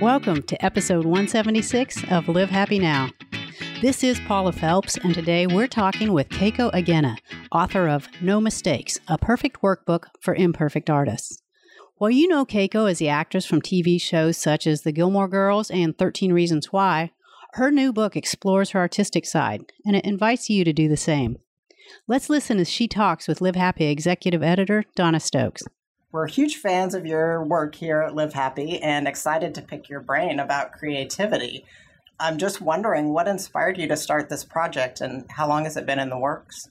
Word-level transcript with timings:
Welcome 0.00 0.42
to 0.44 0.64
episode 0.64 1.04
176 1.06 2.04
of 2.12 2.28
Live 2.28 2.50
Happy 2.50 2.78
Now. 2.78 3.10
This 3.82 4.04
is 4.04 4.20
Paula 4.20 4.52
Felps, 4.52 4.96
and 5.02 5.12
today 5.12 5.48
we're 5.48 5.66
talking 5.66 6.12
with 6.12 6.28
Keiko 6.28 6.70
Agena, 6.72 7.16
author 7.50 7.88
of 7.88 8.06
No 8.20 8.40
Mistakes, 8.40 9.00
a 9.08 9.18
perfect 9.18 9.60
workbook 9.60 10.04
for 10.20 10.36
imperfect 10.36 10.88
artists. 10.88 11.42
Well, 11.98 12.10
you 12.10 12.28
know 12.28 12.46
Keiko 12.46 12.88
as 12.88 12.98
the 12.98 13.08
actress 13.08 13.44
from 13.44 13.60
TV 13.60 14.00
shows 14.00 14.36
such 14.36 14.68
as 14.68 14.82
The 14.82 14.92
Gilmore 14.92 15.26
Girls 15.26 15.68
and 15.68 15.98
13 15.98 16.32
Reasons 16.32 16.72
Why. 16.72 17.10
Her 17.54 17.72
new 17.72 17.92
book 17.92 18.14
explores 18.14 18.70
her 18.70 18.78
artistic 18.78 19.26
side, 19.26 19.64
and 19.84 19.96
it 19.96 20.04
invites 20.04 20.48
you 20.48 20.62
to 20.62 20.72
do 20.72 20.88
the 20.88 20.96
same. 20.96 21.38
Let's 22.06 22.30
listen 22.30 22.60
as 22.60 22.70
she 22.70 22.86
talks 22.86 23.26
with 23.26 23.40
Live 23.40 23.56
Happy 23.56 23.86
executive 23.86 24.44
editor 24.44 24.84
Donna 24.94 25.18
Stokes. 25.18 25.64
We're 26.10 26.26
huge 26.26 26.56
fans 26.56 26.94
of 26.94 27.04
your 27.04 27.44
work 27.44 27.74
here 27.74 28.00
at 28.00 28.14
Live 28.14 28.32
Happy 28.32 28.80
and 28.80 29.06
excited 29.06 29.54
to 29.54 29.62
pick 29.62 29.90
your 29.90 30.00
brain 30.00 30.40
about 30.40 30.72
creativity. 30.72 31.66
I'm 32.18 32.38
just 32.38 32.62
wondering 32.62 33.12
what 33.12 33.28
inspired 33.28 33.76
you 33.76 33.86
to 33.88 33.96
start 33.96 34.30
this 34.30 34.42
project 34.42 35.02
and 35.02 35.26
how 35.30 35.46
long 35.46 35.64
has 35.64 35.76
it 35.76 35.84
been 35.84 35.98
in 35.98 36.08
the 36.08 36.18
works? 36.18 36.70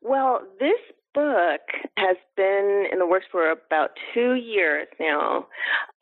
Well, 0.00 0.40
this 0.58 0.80
book 1.14 1.60
has 1.96 2.16
been 2.36 2.86
in 2.90 2.98
the 2.98 3.06
works 3.06 3.26
for 3.30 3.52
about 3.52 3.90
two 4.12 4.34
years 4.34 4.88
now. 4.98 5.46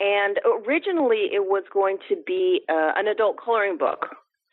And 0.01 0.41
originally 0.67 1.29
it 1.35 1.45
was 1.45 1.65
going 1.71 1.99
to 2.09 2.17
be 2.27 2.63
uh, 2.71 2.93
an 2.97 3.09
adult 3.09 3.37
coloring 3.37 3.77
book. 3.77 4.07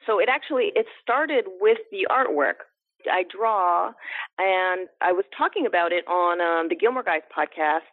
So 0.05 0.20
it 0.20 0.28
actually 0.30 0.73
it 0.75 0.86
started 1.02 1.45
with 1.62 1.78
the 1.91 2.08
artwork 2.12 2.67
I 3.12 3.24
draw, 3.24 3.94
and 4.40 4.88
I 5.02 5.12
was 5.12 5.26
talking 5.38 5.66
about 5.66 5.92
it 5.92 6.08
on 6.08 6.42
um, 6.42 6.70
the 6.70 6.76
Gilmore 6.76 7.04
Guys 7.04 7.22
podcast, 7.36 7.88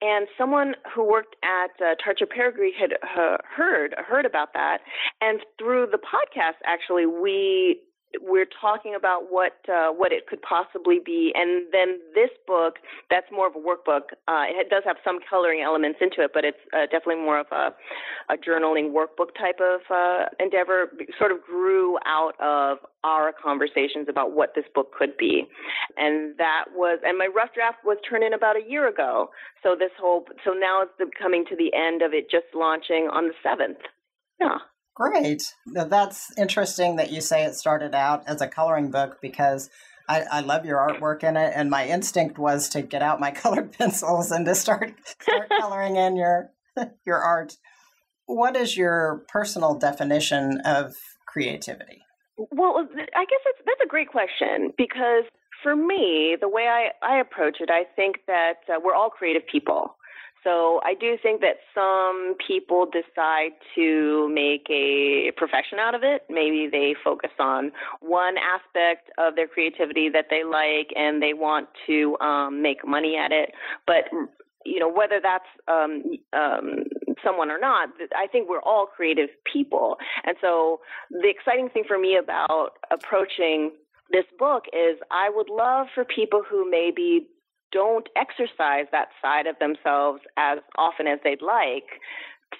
and 0.00 0.26
someone 0.38 0.74
who 0.94 1.04
worked 1.04 1.36
at 1.42 1.70
uh, 1.84 1.94
TarcherPerigee 2.00 2.70
had 2.78 2.94
uh, 3.02 3.38
heard 3.44 3.94
heard 3.98 4.26
about 4.26 4.52
that, 4.54 4.78
and 5.20 5.40
through 5.58 5.88
the 5.90 5.98
podcast, 5.98 6.58
actually, 6.66 7.06
we 7.06 7.80
we're 8.20 8.46
talking 8.60 8.94
about 8.94 9.30
what 9.30 9.56
uh, 9.68 9.88
what 9.90 10.12
it 10.12 10.26
could 10.26 10.40
possibly 10.42 11.00
be, 11.04 11.32
and 11.34 11.66
then 11.72 11.98
this 12.14 12.30
book 12.46 12.76
that's 13.10 13.26
more 13.32 13.46
of 13.46 13.54
a 13.54 13.58
workbook. 13.58 14.14
Uh, 14.28 14.46
it 14.48 14.70
does 14.70 14.82
have 14.84 14.96
some 15.04 15.18
coloring 15.28 15.62
elements 15.62 15.98
into 16.00 16.22
it, 16.22 16.30
but 16.34 16.44
it's 16.44 16.58
uh, 16.72 16.86
definitely 16.90 17.22
more 17.22 17.40
of 17.40 17.46
a, 17.52 17.74
a 18.32 18.36
journaling 18.36 18.92
workbook 18.92 19.34
type 19.38 19.60
of 19.60 19.80
uh, 19.90 20.26
endeavor. 20.40 20.90
Sort 21.18 21.32
of 21.32 21.42
grew 21.42 21.98
out 22.06 22.34
of 22.40 22.78
our 23.04 23.32
conversations 23.32 24.08
about 24.08 24.32
what 24.32 24.54
this 24.54 24.64
book 24.74 24.92
could 24.96 25.16
be, 25.16 25.44
and 25.96 26.36
that 26.38 26.66
was 26.74 27.00
and 27.04 27.18
my 27.18 27.28
rough 27.34 27.54
draft 27.54 27.78
was 27.84 27.98
turned 28.08 28.24
in 28.24 28.32
about 28.32 28.56
a 28.56 28.68
year 28.68 28.88
ago. 28.88 29.30
So 29.62 29.76
this 29.78 29.92
whole 29.98 30.24
so 30.44 30.52
now 30.52 30.82
it's 30.82 31.10
coming 31.20 31.44
to 31.48 31.56
the 31.56 31.72
end 31.74 32.02
of 32.02 32.12
it, 32.12 32.30
just 32.30 32.46
launching 32.54 33.08
on 33.12 33.28
the 33.28 33.34
seventh. 33.42 33.78
Yeah. 34.40 34.58
Great. 34.94 35.54
That's 35.66 36.32
interesting 36.38 36.96
that 36.96 37.10
you 37.10 37.20
say 37.20 37.44
it 37.44 37.54
started 37.54 37.94
out 37.94 38.22
as 38.28 38.40
a 38.40 38.46
coloring 38.46 38.90
book 38.90 39.18
because 39.20 39.68
I, 40.08 40.22
I, 40.30 40.40
love 40.40 40.64
your 40.64 40.78
artwork 40.78 41.24
in 41.24 41.36
it, 41.36 41.52
and 41.56 41.70
my 41.70 41.88
instinct 41.88 42.38
was 42.38 42.68
to 42.70 42.82
get 42.82 43.02
out 43.02 43.18
my 43.18 43.30
colored 43.42 43.72
pencils 43.72 44.30
and 44.30 44.46
to 44.46 44.54
start 44.54 44.94
start 45.20 45.48
coloring 45.48 45.96
in 45.96 46.16
your 46.16 46.50
your 47.06 47.18
art. 47.18 47.56
What 48.26 48.56
is 48.56 48.76
your 48.76 49.24
personal 49.28 49.74
definition 49.74 50.60
of 50.64 50.94
creativity? 51.26 52.02
Well, 52.36 52.86
I 53.16 53.24
guess 53.24 53.40
that's 53.44 53.66
that's 53.66 53.80
a 53.84 53.88
great 53.88 54.08
question 54.08 54.72
because 54.76 55.24
for 55.62 55.74
me, 55.74 56.36
the 56.40 56.48
way 56.48 56.68
I, 56.68 56.90
I 57.02 57.18
approach 57.20 57.56
it, 57.60 57.70
I 57.70 57.84
think 57.96 58.16
that 58.26 58.58
uh, 58.68 58.78
we're 58.84 58.94
all 58.94 59.10
creative 59.10 59.42
people. 59.50 59.96
So 60.44 60.80
I 60.84 60.94
do 60.94 61.16
think 61.22 61.40
that 61.40 61.56
some 61.74 62.36
people 62.46 62.86
decide 62.86 63.52
to 63.74 64.28
make 64.32 64.66
a 64.70 65.32
profession 65.36 65.78
out 65.80 65.94
of 65.94 66.02
it. 66.04 66.22
Maybe 66.28 66.68
they 66.70 66.94
focus 67.02 67.30
on 67.40 67.72
one 68.00 68.34
aspect 68.36 69.10
of 69.18 69.34
their 69.36 69.48
creativity 69.48 70.10
that 70.10 70.26
they 70.30 70.44
like 70.44 70.92
and 70.94 71.22
they 71.22 71.32
want 71.32 71.68
to 71.86 72.16
um, 72.18 72.60
make 72.62 72.86
money 72.86 73.16
at 73.16 73.32
it. 73.32 73.52
But 73.86 74.04
you 74.66 74.78
know 74.78 74.90
whether 74.90 75.20
that's 75.22 75.44
um, 75.68 76.02
um, 76.32 76.84
someone 77.24 77.50
or 77.50 77.58
not, 77.58 77.88
I 78.16 78.26
think 78.26 78.48
we're 78.48 78.62
all 78.62 78.86
creative 78.86 79.30
people. 79.50 79.96
And 80.24 80.36
so 80.40 80.80
the 81.10 81.28
exciting 81.28 81.68
thing 81.70 81.84
for 81.86 81.98
me 81.98 82.16
about 82.16 82.72
approaching 82.90 83.72
this 84.10 84.24
book 84.38 84.64
is 84.72 84.98
I 85.10 85.30
would 85.30 85.48
love 85.48 85.86
for 85.94 86.04
people 86.04 86.42
who 86.48 86.70
maybe 86.70 87.26
don't 87.74 88.08
exercise 88.16 88.86
that 88.92 89.08
side 89.20 89.46
of 89.46 89.58
themselves 89.58 90.20
as 90.38 90.58
often 90.78 91.08
as 91.08 91.18
they'd 91.24 91.42
like 91.42 91.98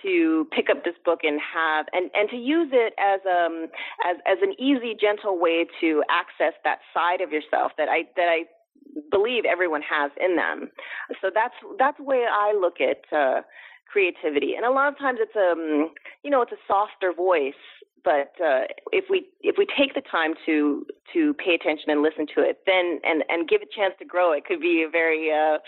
to 0.03 0.47
pick 0.51 0.69
up 0.69 0.85
this 0.85 0.97
book 1.05 1.21
and 1.23 1.41
have 1.41 1.87
and, 1.93 2.11
and 2.15 2.29
to 2.29 2.37
use 2.37 2.71
it 2.73 2.93
as 2.99 3.21
um 3.31 3.69
as 4.05 4.17
as 4.27 4.39
an 4.43 4.53
easy 4.59 4.97
gentle 5.01 5.39
way 5.39 5.65
to 5.81 6.03
access 6.11 6.53
that 6.65 6.79
side 6.93 7.21
of 7.21 7.31
yourself 7.31 7.71
that 7.79 7.89
I 7.89 8.03
that 8.17 8.29
I 8.29 8.45
believe 9.11 9.45
everyone 9.45 9.83
has 9.83 10.11
in 10.21 10.35
them. 10.35 10.71
So 11.23 11.31
that's 11.33 11.55
that's 11.79 11.99
the 11.99 12.03
way 12.03 12.27
I 12.29 12.53
look 12.59 12.81
at 12.81 13.07
uh 13.17 13.43
creativity. 13.87 14.55
And 14.57 14.67
a 14.67 14.71
lot 14.73 14.89
of 14.89 14.99
times 14.99 15.21
it's 15.23 15.37
um 15.37 15.95
you 16.25 16.31
know 16.31 16.43
it's 16.43 16.53
a 16.53 16.63
softer 16.67 17.13
voice 17.13 17.65
but 18.05 18.33
uh, 18.45 18.65
if 18.93 19.07
we 19.09 19.27
if 19.41 19.57
we 19.59 19.67
take 19.79 19.95
the 19.95 20.03
time 20.03 20.35
to 20.47 20.87
to 21.13 21.35
pay 21.35 21.55
attention 21.55 21.91
and 21.91 22.03
listen 22.03 22.27
to 22.35 22.43
it, 22.43 22.59
then 22.67 23.01
and 23.03 23.25
and 23.29 23.49
give 23.49 23.63
it 23.63 23.69
a 23.73 23.77
chance 23.77 23.95
to 23.99 24.05
grow, 24.05 24.33
it 24.33 24.45
could 24.45 24.61
be 24.61 24.85
a 24.87 24.91
very 24.91 25.31
uh, 25.33 25.59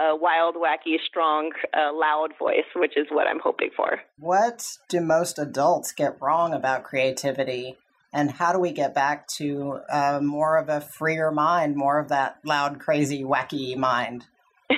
uh, 0.00 0.16
wild, 0.16 0.56
wacky, 0.56 0.96
strong, 1.06 1.52
uh, 1.76 1.92
loud 1.94 2.30
voice, 2.38 2.66
which 2.74 2.96
is 2.96 3.06
what 3.10 3.26
I'm 3.28 3.40
hoping 3.40 3.70
for. 3.76 4.00
What 4.18 4.78
do 4.88 5.00
most 5.00 5.38
adults 5.38 5.92
get 5.92 6.20
wrong 6.20 6.52
about 6.52 6.84
creativity? 6.84 7.76
And 8.12 8.30
how 8.30 8.52
do 8.52 8.60
we 8.60 8.70
get 8.70 8.94
back 8.94 9.26
to 9.38 9.80
uh, 9.90 10.20
more 10.22 10.56
of 10.56 10.68
a 10.68 10.80
freer 10.80 11.32
mind, 11.32 11.74
more 11.74 11.98
of 11.98 12.10
that 12.10 12.38
loud, 12.44 12.78
crazy, 12.78 13.24
wacky 13.24 13.76
mind? 13.76 14.26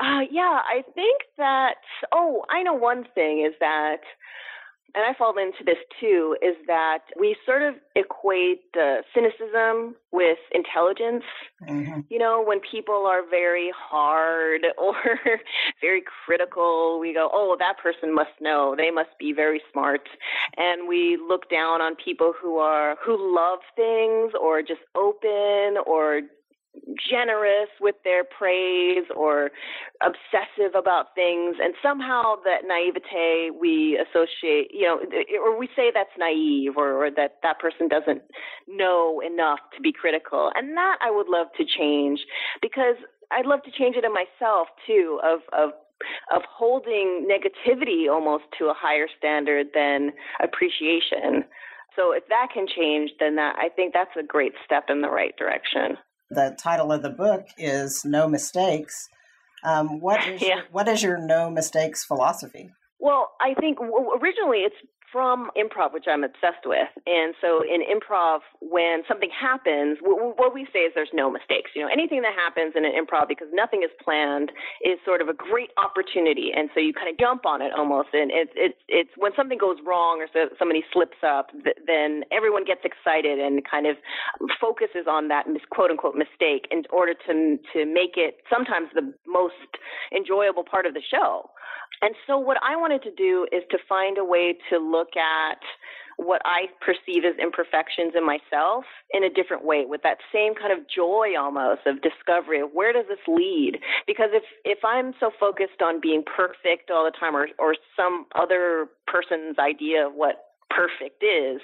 Uh, 0.00 0.22
yeah, 0.32 0.58
I 0.66 0.82
think 0.96 1.22
that. 1.38 1.74
Oh, 2.10 2.44
I 2.50 2.64
know 2.64 2.74
one 2.74 3.04
thing 3.14 3.46
is 3.48 3.54
that 3.60 4.00
and 4.94 5.04
I 5.04 5.14
fall 5.16 5.36
into 5.38 5.64
this 5.64 5.78
too, 6.00 6.36
is 6.42 6.56
that 6.66 7.00
we 7.18 7.36
sort 7.46 7.62
of 7.62 7.74
equate 7.96 8.72
the 8.74 9.02
cynicism 9.14 9.96
with 10.10 10.38
intelligence. 10.52 11.24
Mm-hmm. 11.66 12.00
You 12.10 12.18
know, 12.18 12.42
when 12.46 12.60
people 12.60 13.06
are 13.06 13.22
very 13.28 13.70
hard 13.76 14.66
or 14.78 14.94
very 15.80 16.02
critical, 16.24 16.98
we 17.00 17.14
go, 17.14 17.30
oh, 17.32 17.56
that 17.58 17.78
person 17.78 18.14
must 18.14 18.32
know. 18.40 18.74
They 18.76 18.90
must 18.90 19.10
be 19.18 19.32
very 19.32 19.62
smart. 19.72 20.08
And 20.56 20.88
we 20.88 21.16
look 21.16 21.48
down 21.48 21.80
on 21.80 21.96
people 21.96 22.34
who 22.40 22.58
are, 22.58 22.96
who 23.02 23.16
love 23.34 23.60
things 23.74 24.32
or 24.40 24.62
just 24.62 24.80
open 24.94 25.76
or 25.86 26.20
generous 27.10 27.68
with 27.80 27.96
their 28.02 28.24
praise 28.24 29.04
or 29.14 29.50
obsessive 30.00 30.74
about 30.74 31.14
things 31.14 31.56
and 31.62 31.74
somehow 31.82 32.34
that 32.44 32.64
naivete 32.66 33.50
we 33.50 33.98
associate 34.00 34.70
you 34.72 34.82
know 34.82 34.98
or 35.44 35.58
we 35.58 35.68
say 35.76 35.90
that's 35.92 36.10
naive 36.18 36.76
or, 36.76 37.04
or 37.04 37.10
that 37.10 37.36
that 37.42 37.58
person 37.58 37.88
doesn't 37.88 38.22
know 38.68 39.20
enough 39.20 39.58
to 39.74 39.82
be 39.82 39.92
critical. 39.92 40.50
And 40.54 40.76
that 40.76 40.96
i 41.04 41.10
would 41.10 41.28
love 41.28 41.48
to 41.58 41.64
change 41.64 42.20
because 42.62 42.96
i'd 43.32 43.46
love 43.46 43.62
to 43.64 43.70
change 43.70 43.96
it 43.96 44.04
in 44.04 44.12
myself 44.12 44.68
too 44.86 45.20
of 45.22 45.40
of 45.52 45.70
of 46.34 46.42
holding 46.48 47.28
negativity 47.30 48.10
almost 48.10 48.44
to 48.58 48.66
a 48.66 48.74
higher 48.74 49.06
standard 49.16 49.68
than 49.72 50.10
appreciation. 50.42 51.44
So 51.94 52.12
if 52.12 52.26
that 52.28 52.48
can 52.54 52.66
change 52.66 53.10
then 53.20 53.36
that 53.36 53.56
i 53.58 53.68
think 53.68 53.92
that's 53.92 54.16
a 54.18 54.26
great 54.26 54.54
step 54.64 54.84
in 54.88 55.02
the 55.02 55.10
right 55.10 55.36
direction 55.36 55.98
the 56.34 56.56
title 56.58 56.92
of 56.92 57.02
the 57.02 57.10
book 57.10 57.48
is 57.58 58.04
No 58.04 58.28
Mistakes. 58.28 59.08
Um, 59.64 60.00
what 60.00 60.26
is 60.28 60.42
yeah. 60.42 60.48
your, 60.48 60.64
what 60.70 60.88
is 60.88 61.02
your 61.02 61.18
no 61.18 61.50
mistakes 61.50 62.04
philosophy? 62.04 62.70
Well, 62.98 63.32
I 63.40 63.54
think 63.54 63.78
originally 63.80 64.58
it's 64.58 64.76
from 65.12 65.50
improv, 65.54 65.92
which 65.92 66.08
I'm 66.08 66.24
obsessed 66.24 66.64
with. 66.64 66.88
And 67.06 67.34
so 67.40 67.62
in 67.62 67.84
improv, 67.84 68.40
when 68.60 69.04
something 69.06 69.30
happens, 69.30 69.98
what 70.00 70.54
we 70.54 70.66
say 70.72 70.88
is 70.88 70.92
there's 70.96 71.12
no 71.12 71.30
mistakes. 71.30 71.70
You 71.76 71.82
know, 71.82 71.92
anything 71.92 72.22
that 72.22 72.32
happens 72.32 72.72
in 72.74 72.84
an 72.84 72.92
improv 72.96 73.28
because 73.28 73.48
nothing 73.52 73.84
is 73.84 73.90
planned 74.02 74.50
is 74.80 74.98
sort 75.04 75.20
of 75.20 75.28
a 75.28 75.36
great 75.36 75.70
opportunity. 75.76 76.50
And 76.56 76.70
so 76.74 76.80
you 76.80 76.94
kind 76.96 77.12
of 77.12 77.18
jump 77.20 77.44
on 77.44 77.60
it 77.60 77.72
almost. 77.76 78.08
And 78.12 78.32
it's, 78.32 78.52
it's, 78.56 78.80
it's 78.88 79.10
when 79.16 79.32
something 79.36 79.58
goes 79.58 79.76
wrong 79.84 80.24
or 80.24 80.28
so 80.32 80.48
somebody 80.58 80.82
slips 80.92 81.20
up, 81.20 81.52
then 81.86 82.24
everyone 82.32 82.64
gets 82.64 82.80
excited 82.82 83.38
and 83.38 83.60
kind 83.68 83.86
of 83.86 83.96
focuses 84.60 85.04
on 85.06 85.28
that 85.28 85.44
quote 85.70 85.90
unquote 85.90 86.16
mistake 86.16 86.66
in 86.70 86.82
order 86.90 87.12
to, 87.28 87.58
to 87.76 87.84
make 87.84 88.16
it 88.16 88.40
sometimes 88.48 88.88
the 88.94 89.12
most 89.28 89.76
enjoyable 90.16 90.64
part 90.64 90.86
of 90.86 90.94
the 90.94 91.02
show. 91.04 91.50
And 92.02 92.16
so 92.26 92.36
what 92.36 92.56
I 92.66 92.74
wanted 92.74 93.02
to 93.04 93.12
do 93.14 93.46
is 93.52 93.62
to 93.70 93.78
find 93.88 94.18
a 94.18 94.24
way 94.24 94.58
to 94.70 94.78
look 94.78 95.01
at 95.16 95.60
what 96.16 96.42
I 96.44 96.66
perceive 96.80 97.24
as 97.24 97.38
imperfections 97.40 98.12
in 98.16 98.24
myself 98.24 98.84
in 99.12 99.24
a 99.24 99.30
different 99.30 99.64
way 99.64 99.84
with 99.86 100.02
that 100.02 100.18
same 100.32 100.54
kind 100.54 100.72
of 100.72 100.86
joy 100.88 101.34
almost 101.38 101.82
of 101.86 102.02
discovery 102.02 102.60
of 102.60 102.70
where 102.72 102.92
does 102.92 103.06
this 103.08 103.22
lead? 103.26 103.78
Because 104.06 104.30
if, 104.32 104.44
if 104.64 104.78
I'm 104.84 105.14
so 105.18 105.30
focused 105.38 105.82
on 105.82 106.00
being 106.00 106.22
perfect 106.24 106.90
all 106.90 107.04
the 107.04 107.16
time 107.18 107.34
or, 107.34 107.48
or 107.58 107.74
some 107.96 108.26
other 108.34 108.86
person's 109.06 109.58
idea 109.58 110.06
of 110.06 110.14
what 110.14 110.52
perfect 110.70 111.22
is, 111.22 111.60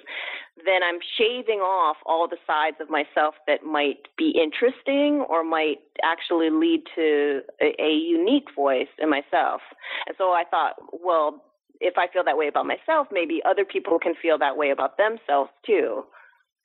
then 0.67 0.83
I'm 0.83 0.99
shaving 1.17 1.61
off 1.61 1.97
all 2.05 2.29
the 2.29 2.37
sides 2.47 2.77
of 2.81 2.91
myself 2.91 3.35
that 3.47 3.65
might 3.65 4.09
be 4.17 4.35
interesting 4.37 5.25
or 5.29 5.45
might 5.45 5.79
actually 6.03 6.51
lead 6.51 6.83
to 6.95 7.41
a, 7.61 7.83
a 7.83 7.93
unique 7.93 8.49
voice 8.55 8.89
in 8.99 9.09
myself. 9.09 9.61
And 10.07 10.17
so 10.19 10.31
I 10.31 10.45
thought, 10.51 10.75
well, 10.93 11.43
if 11.81 11.95
I 11.97 12.09
feel 12.13 12.25
that 12.25 12.37
way 12.37 12.49
about 12.49 12.67
myself, 12.67 13.09
maybe 13.11 13.41
other 13.49 13.65
people 13.65 13.99
can 13.99 14.15
feel 14.21 14.39
that 14.39 14.57
way 14.57 14.71
about 14.71 14.97
themselves 14.97 15.51
too. 15.67 16.05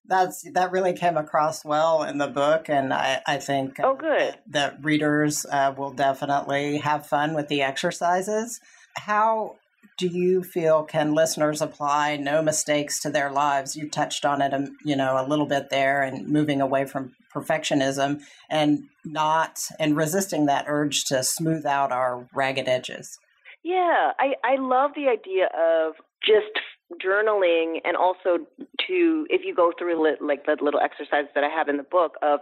That's 0.06 0.44
that 0.54 0.72
really 0.72 0.94
came 0.94 1.16
across 1.16 1.64
well 1.64 2.04
in 2.04 2.18
the 2.18 2.28
book, 2.28 2.68
and 2.68 2.94
I, 2.94 3.22
I 3.26 3.38
think 3.38 3.80
oh, 3.82 3.96
good. 3.96 4.20
that, 4.20 4.42
that 4.48 4.84
readers 4.84 5.46
uh, 5.50 5.74
will 5.78 5.94
definitely 5.94 6.80
have 6.80 7.06
fun 7.08 7.34
with 7.34 7.48
the 7.48 7.62
exercises. 7.62 8.60
How 8.98 9.56
do 9.98 10.08
you 10.08 10.44
feel 10.44 10.84
can 10.84 11.14
listeners 11.14 11.62
apply 11.62 12.18
no 12.18 12.42
mistakes 12.42 13.00
to 13.02 13.10
their 13.10 13.32
lives? 13.32 13.78
You 13.78 13.90
touched 13.90 14.26
on 14.26 14.42
it, 14.42 14.54
um, 14.54 14.76
you 14.84 14.98
know, 14.98 15.24
a 15.24 15.28
little 15.28 15.46
bit 15.46 15.70
there, 15.70 16.04
and 16.04 16.28
moving 16.28 16.60
away 16.60 16.84
from 16.86 17.14
perfectionism 17.34 18.22
and 18.50 18.84
not 19.06 19.60
and 19.80 19.96
resisting 19.96 20.46
that 20.46 20.66
urge 20.68 21.06
to 21.06 21.24
smooth 21.24 21.66
out 21.66 21.92
our 21.92 22.28
ragged 22.34 22.68
edges. 22.68 23.20
Yeah, 23.64 24.12
I 24.20 24.34
I 24.44 24.56
love 24.58 24.92
the 24.96 25.08
idea 25.08 25.48
of 25.56 25.94
just 26.26 26.52
journaling 27.04 27.80
and 27.86 27.98
also 27.98 28.46
to 28.88 29.26
if 29.30 29.42
you 29.46 29.56
go 29.56 29.72
through 29.78 29.98
like 30.22 30.46
the 30.46 30.58
little 30.62 30.80
exercises 30.80 31.32
that 31.34 31.44
I 31.44 31.50
have 31.50 31.70
in 31.70 31.78
the 31.78 31.84
book 31.84 32.16
of 32.22 32.42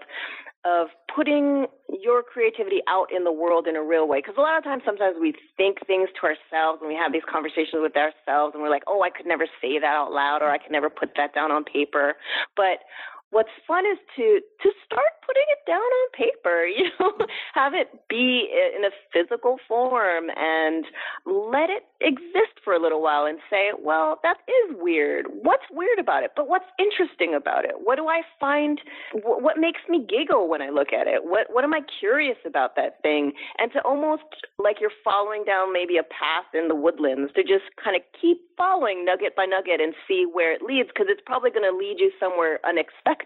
of 0.63 0.87
putting 1.13 1.65
your 1.89 2.21
creativity 2.21 2.81
out 2.87 3.07
in 3.15 3.23
the 3.23 3.31
world 3.31 3.67
in 3.67 3.75
a 3.75 3.81
real 3.83 4.07
way. 4.07 4.19
Because 4.19 4.35
a 4.37 4.41
lot 4.41 4.57
of 4.57 4.63
times, 4.63 4.83
sometimes 4.85 5.15
we 5.19 5.33
think 5.57 5.85
things 5.87 6.09
to 6.21 6.27
ourselves 6.27 6.79
and 6.81 6.87
we 6.87 6.95
have 6.95 7.11
these 7.11 7.25
conversations 7.29 7.81
with 7.81 7.95
ourselves 7.97 8.53
and 8.53 8.61
we're 8.61 8.69
like, 8.69 8.83
oh, 8.87 9.01
I 9.01 9.09
could 9.09 9.25
never 9.25 9.47
say 9.61 9.79
that 9.79 9.85
out 9.85 10.11
loud 10.11 10.41
or 10.41 10.49
I 10.49 10.59
could 10.59 10.71
never 10.71 10.89
put 10.89 11.17
that 11.17 11.33
down 11.33 11.51
on 11.51 11.63
paper. 11.63 12.13
But 12.55 12.85
what's 13.31 13.49
fun 13.65 13.85
is 13.85 13.97
to 14.15 14.39
to 14.61 14.69
start 14.85 15.11
putting 15.25 15.47
it 15.51 15.63
down 15.65 15.79
on 15.79 16.05
paper 16.13 16.63
you 16.77 16.87
know? 16.99 17.11
Have 17.55 17.73
it 17.73 17.87
be 18.07 18.47
in 18.51 18.83
a 18.85 18.91
physical 19.11 19.57
form 19.67 20.25
and 20.35 20.85
let 21.25 21.69
it 21.69 21.83
exist 21.99 22.59
for 22.63 22.73
a 22.73 22.79
little 22.79 23.01
while 23.01 23.25
and 23.25 23.39
say 23.49 23.71
well 23.79 24.19
that 24.23 24.37
is 24.47 24.75
weird. 24.79 25.25
What's 25.41 25.63
weird 25.71 25.99
about 25.99 26.23
it? 26.23 26.31
But 26.35 26.47
what's 26.47 26.65
interesting 26.77 27.33
about 27.33 27.65
it? 27.65 27.75
What 27.81 27.95
do 27.95 28.07
i 28.07 28.21
find 28.39 28.79
what 29.23 29.57
makes 29.57 29.81
me 29.89 30.05
giggle 30.07 30.47
when 30.47 30.61
i 30.61 30.69
look 30.69 30.93
at 30.93 31.07
it? 31.07 31.23
What 31.23 31.47
what 31.51 31.63
am 31.63 31.73
i 31.73 31.81
curious 31.99 32.37
about 32.45 32.75
that 32.75 33.01
thing? 33.01 33.33
And 33.57 33.71
to 33.73 33.81
almost 33.81 34.23
like 34.59 34.77
you're 34.79 34.91
following 35.03 35.43
down 35.45 35.73
maybe 35.73 35.97
a 35.97 36.03
path 36.03 36.51
in 36.53 36.67
the 36.67 36.75
woodlands 36.75 37.31
to 37.35 37.43
just 37.43 37.65
kind 37.81 37.95
of 37.95 38.01
keep 38.19 38.39
following 38.57 39.05
nugget 39.05 39.35
by 39.35 39.45
nugget 39.45 39.79
and 39.79 39.93
see 40.07 40.25
where 40.31 40.53
it 40.53 40.61
leads 40.61 40.89
because 40.89 41.07
it's 41.09 41.21
probably 41.25 41.49
going 41.49 41.65
to 41.65 41.75
lead 41.75 41.95
you 41.97 42.11
somewhere 42.19 42.59
unexpected 42.65 43.20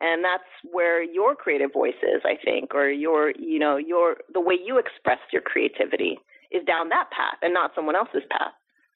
and 0.00 0.24
that's 0.24 0.44
where 0.70 1.02
your 1.02 1.34
creative 1.34 1.72
voice 1.72 1.98
is 2.02 2.22
i 2.24 2.34
think 2.44 2.74
or 2.74 2.88
your 2.88 3.32
you 3.38 3.58
know 3.58 3.76
your 3.76 4.16
the 4.32 4.40
way 4.40 4.54
you 4.62 4.78
express 4.78 5.18
your 5.32 5.42
creativity 5.42 6.18
is 6.50 6.64
down 6.66 6.88
that 6.88 7.10
path 7.10 7.38
and 7.42 7.54
not 7.54 7.72
someone 7.74 7.96
else's 7.96 8.22
path 8.30 8.52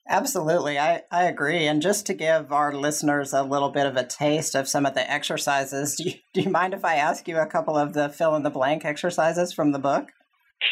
Absolutely. 0.08 0.78
I, 0.78 1.02
I 1.12 1.24
agree. 1.24 1.66
And 1.66 1.80
just 1.80 2.06
to 2.06 2.14
give 2.14 2.52
our 2.52 2.74
listeners 2.74 3.32
a 3.32 3.44
little 3.44 3.70
bit 3.70 3.86
of 3.86 3.96
a 3.96 4.06
taste 4.06 4.56
of 4.56 4.68
some 4.68 4.84
of 4.84 4.94
the 4.94 5.08
exercises, 5.08 5.94
do 5.98 6.04
you, 6.04 6.14
do 6.34 6.40
you 6.40 6.50
mind 6.50 6.74
if 6.74 6.84
I 6.84 6.96
ask 6.96 7.28
you 7.28 7.38
a 7.38 7.46
couple 7.46 7.76
of 7.76 7.92
the 7.92 8.08
fill 8.08 8.34
in 8.34 8.42
the 8.42 8.50
blank 8.50 8.84
exercises 8.84 9.52
from 9.52 9.70
the 9.70 9.78
book? 9.78 10.08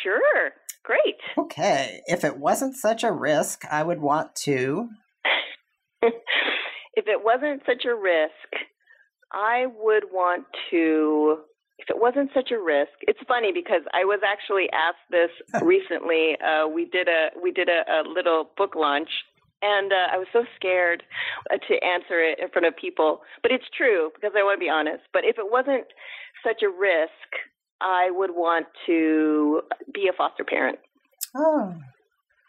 Sure. 0.03 0.51
Great. 0.83 1.17
Okay. 1.37 2.01
If 2.07 2.25
it 2.25 2.39
wasn't 2.39 2.77
such 2.77 3.05
a 3.05 3.13
risk, 3.13 3.63
I 3.71 3.83
would 3.83 4.01
want 4.01 4.35
to. 4.45 4.89
if 6.03 7.05
it 7.07 7.23
wasn't 7.23 7.63
such 7.67 7.85
a 7.85 7.95
risk, 7.95 8.65
I 9.33 9.67
would 9.79 10.05
want 10.13 10.45
to, 10.71 11.39
if 11.79 11.91
it 11.91 12.01
wasn't 12.01 12.31
such 12.35 12.51
a 12.51 12.59
risk. 12.59 12.93
It's 13.03 13.19
funny 13.29 13.53
because 13.53 13.83
I 13.93 14.05
was 14.05 14.21
actually 14.27 14.69
asked 14.73 15.05
this 15.11 15.31
recently. 15.63 16.37
Uh, 16.41 16.69
we 16.69 16.87
did 16.87 17.09
a 17.09 17.29
we 17.41 17.53
did 17.53 17.69
a, 17.69 17.83
a 17.91 18.09
little 18.09 18.51
book 18.57 18.75
launch, 18.75 19.11
and 19.63 19.93
uh, 19.93 20.15
I 20.15 20.19
was 20.19 20.29
so 20.33 20.45
scared 20.57 21.03
uh, 21.53 21.57
to 21.57 21.75
answer 21.85 22.21
it 22.21 22.39
in 22.41 22.49
front 22.51 22.67
of 22.67 22.77
people. 22.77 23.21
But 23.43 23.53
it's 23.53 23.67
true 23.77 24.11
because 24.15 24.33
I 24.37 24.43
want 24.43 24.59
to 24.59 24.65
be 24.65 24.71
honest. 24.71 25.05
But 25.13 25.25
if 25.25 25.39
it 25.39 25.51
wasn't 25.51 25.87
such 26.45 26.63
a 26.63 26.69
risk, 26.69 27.29
I 27.81 28.11
would 28.11 28.31
want 28.31 28.67
to 28.87 29.63
be 29.93 30.09
a 30.09 30.17
foster 30.17 30.45
parent. 30.45 30.79
Oh, 31.37 31.75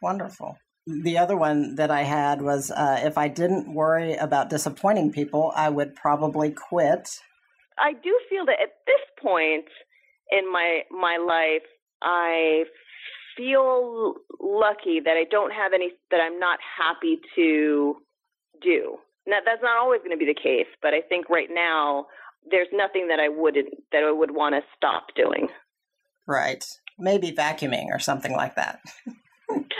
wonderful 0.01 0.57
the 0.89 1.17
other 1.17 1.37
one 1.37 1.75
that 1.75 1.91
I 1.91 2.01
had 2.01 2.41
was 2.41 2.71
uh, 2.71 2.99
if 3.03 3.17
I 3.17 3.27
didn't 3.27 3.73
worry 3.73 4.15
about 4.15 4.49
disappointing 4.49 5.11
people, 5.11 5.53
I 5.55 5.69
would 5.69 5.95
probably 5.95 6.51
quit. 6.51 7.09
I 7.77 7.93
do 7.93 8.19
feel 8.29 8.45
that 8.45 8.59
at 8.61 8.73
this 8.87 9.01
point 9.21 9.65
in 10.31 10.51
my 10.51 10.81
my 10.91 11.17
life, 11.17 11.67
I 12.01 12.63
feel 13.37 14.15
lucky 14.39 14.99
that 15.03 15.15
I 15.15 15.25
don't 15.29 15.51
have 15.51 15.73
any 15.73 15.91
that 16.11 16.19
I'm 16.19 16.39
not 16.39 16.59
happy 16.77 17.19
to 17.35 17.95
do. 18.61 18.97
Now 19.27 19.37
that's 19.45 19.61
not 19.61 19.77
always 19.77 19.99
going 19.99 20.11
to 20.11 20.17
be 20.17 20.25
the 20.25 20.33
case, 20.33 20.67
but 20.81 20.93
I 20.93 21.01
think 21.01 21.29
right 21.29 21.49
now 21.51 22.07
there's 22.49 22.67
nothing 22.73 23.07
that 23.09 23.19
I 23.19 23.29
wouldn't 23.29 23.69
that 23.91 24.03
I 24.03 24.11
would 24.11 24.31
want 24.31 24.55
to 24.55 24.61
stop 24.75 25.07
doing. 25.15 25.49
Right. 26.27 26.63
Maybe 26.97 27.31
vacuuming 27.31 27.87
or 27.93 27.99
something 27.99 28.33
like 28.33 28.55
that. 28.55 28.79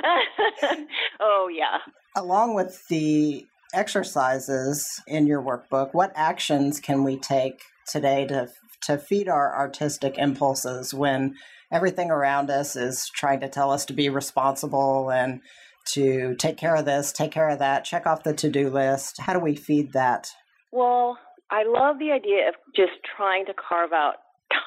oh, 1.20 1.50
yeah. 1.54 1.80
Along 2.16 2.56
with 2.56 2.88
the 2.90 3.46
exercises 3.74 5.02
in 5.08 5.28
your 5.28 5.42
workbook, 5.42 5.90
what 5.94 6.12
actions 6.16 6.80
can 6.80 7.04
we 7.04 7.18
take 7.18 7.62
today 7.88 8.26
to 8.28 8.50
to 8.84 8.98
feed 8.98 9.28
our 9.28 9.54
artistic 9.56 10.18
impulses 10.18 10.94
when 10.94 11.36
everything 11.72 12.10
around 12.10 12.50
us 12.50 12.76
is 12.76 13.10
trying 13.14 13.42
to 13.42 13.50
tell 13.50 13.72
us 13.72 13.86
to 13.86 13.94
be 13.94 14.08
responsible 14.10 15.12
and 15.12 15.42
to 15.86 16.36
take 16.36 16.58
care 16.58 16.76
of 16.76 16.86
this, 16.86 17.12
take 17.12 17.32
care 17.32 17.50
of 17.50 17.60
that, 17.60 17.84
check 17.84 18.06
off 18.06 18.24
the 18.24 18.34
to-do 18.34 18.70
list? 18.70 19.20
How 19.20 19.34
do 19.34 19.40
we 19.40 19.56
feed 19.56 19.94
that? 19.94 20.30
Well, 20.72 21.18
I 21.52 21.64
love 21.64 22.00
the 22.00 22.12
idea 22.12 22.48
of 22.48 22.56
just 22.76 22.94
trying 23.18 23.46
to 23.48 23.54
carve 23.54 23.92
out 23.92 24.16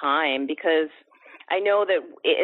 time 0.00 0.46
because 0.46 0.90
I 1.52 1.58
know 1.58 1.84
that, 1.86 2.00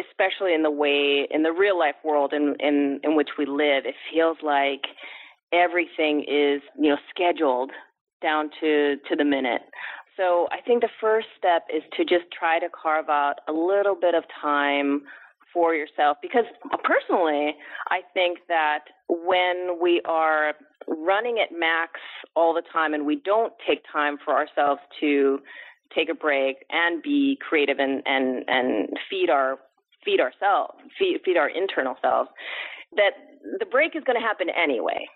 especially 0.07 0.53
in 0.53 0.61
the 0.61 0.71
way 0.71 1.27
in 1.31 1.41
the 1.41 1.51
real 1.51 1.77
life 1.77 1.95
world 2.03 2.31
in 2.31 2.55
in 2.59 2.99
in 3.03 3.15
which 3.15 3.29
we 3.37 3.45
live, 3.45 3.85
it 3.85 3.95
feels 4.13 4.37
like 4.43 4.85
everything 5.51 6.21
is 6.21 6.61
you 6.79 6.91
know 6.91 6.97
scheduled 7.09 7.71
down 8.21 8.51
to 8.61 8.97
to 9.09 9.15
the 9.15 9.25
minute. 9.25 9.63
So 10.15 10.47
I 10.51 10.61
think 10.61 10.81
the 10.81 10.89
first 11.01 11.27
step 11.37 11.63
is 11.73 11.81
to 11.97 12.03
just 12.03 12.29
try 12.37 12.59
to 12.59 12.67
carve 12.69 13.09
out 13.09 13.35
a 13.47 13.53
little 13.53 13.95
bit 13.95 14.13
of 14.13 14.25
time 14.41 15.01
for 15.51 15.73
yourself 15.73 16.17
because 16.21 16.45
personally 16.83 17.55
I 17.89 18.01
think 18.13 18.39
that 18.47 18.85
when 19.07 19.79
we 19.81 20.01
are 20.05 20.53
running 20.87 21.37
at 21.39 21.57
max 21.57 21.93
all 22.35 22.53
the 22.53 22.61
time 22.71 22.93
and 22.93 23.05
we 23.05 23.15
don't 23.15 23.53
take 23.67 23.83
time 23.91 24.17
for 24.23 24.35
ourselves 24.35 24.81
to 24.99 25.39
take 25.95 26.09
a 26.09 26.13
break 26.13 26.65
and 26.69 27.01
be 27.01 27.37
creative 27.47 27.79
and 27.79 28.01
and 28.05 28.43
and 28.47 28.89
feed 29.09 29.29
our 29.29 29.57
feed 30.03 30.19
ourselves 30.19 30.73
feed 30.97 31.19
feed 31.25 31.37
our 31.37 31.49
internal 31.49 31.95
selves 32.01 32.29
that 32.95 33.11
the 33.59 33.65
break 33.65 33.95
is 33.95 34.03
going 34.05 34.19
to 34.19 34.25
happen 34.25 34.47
anyway 34.49 35.07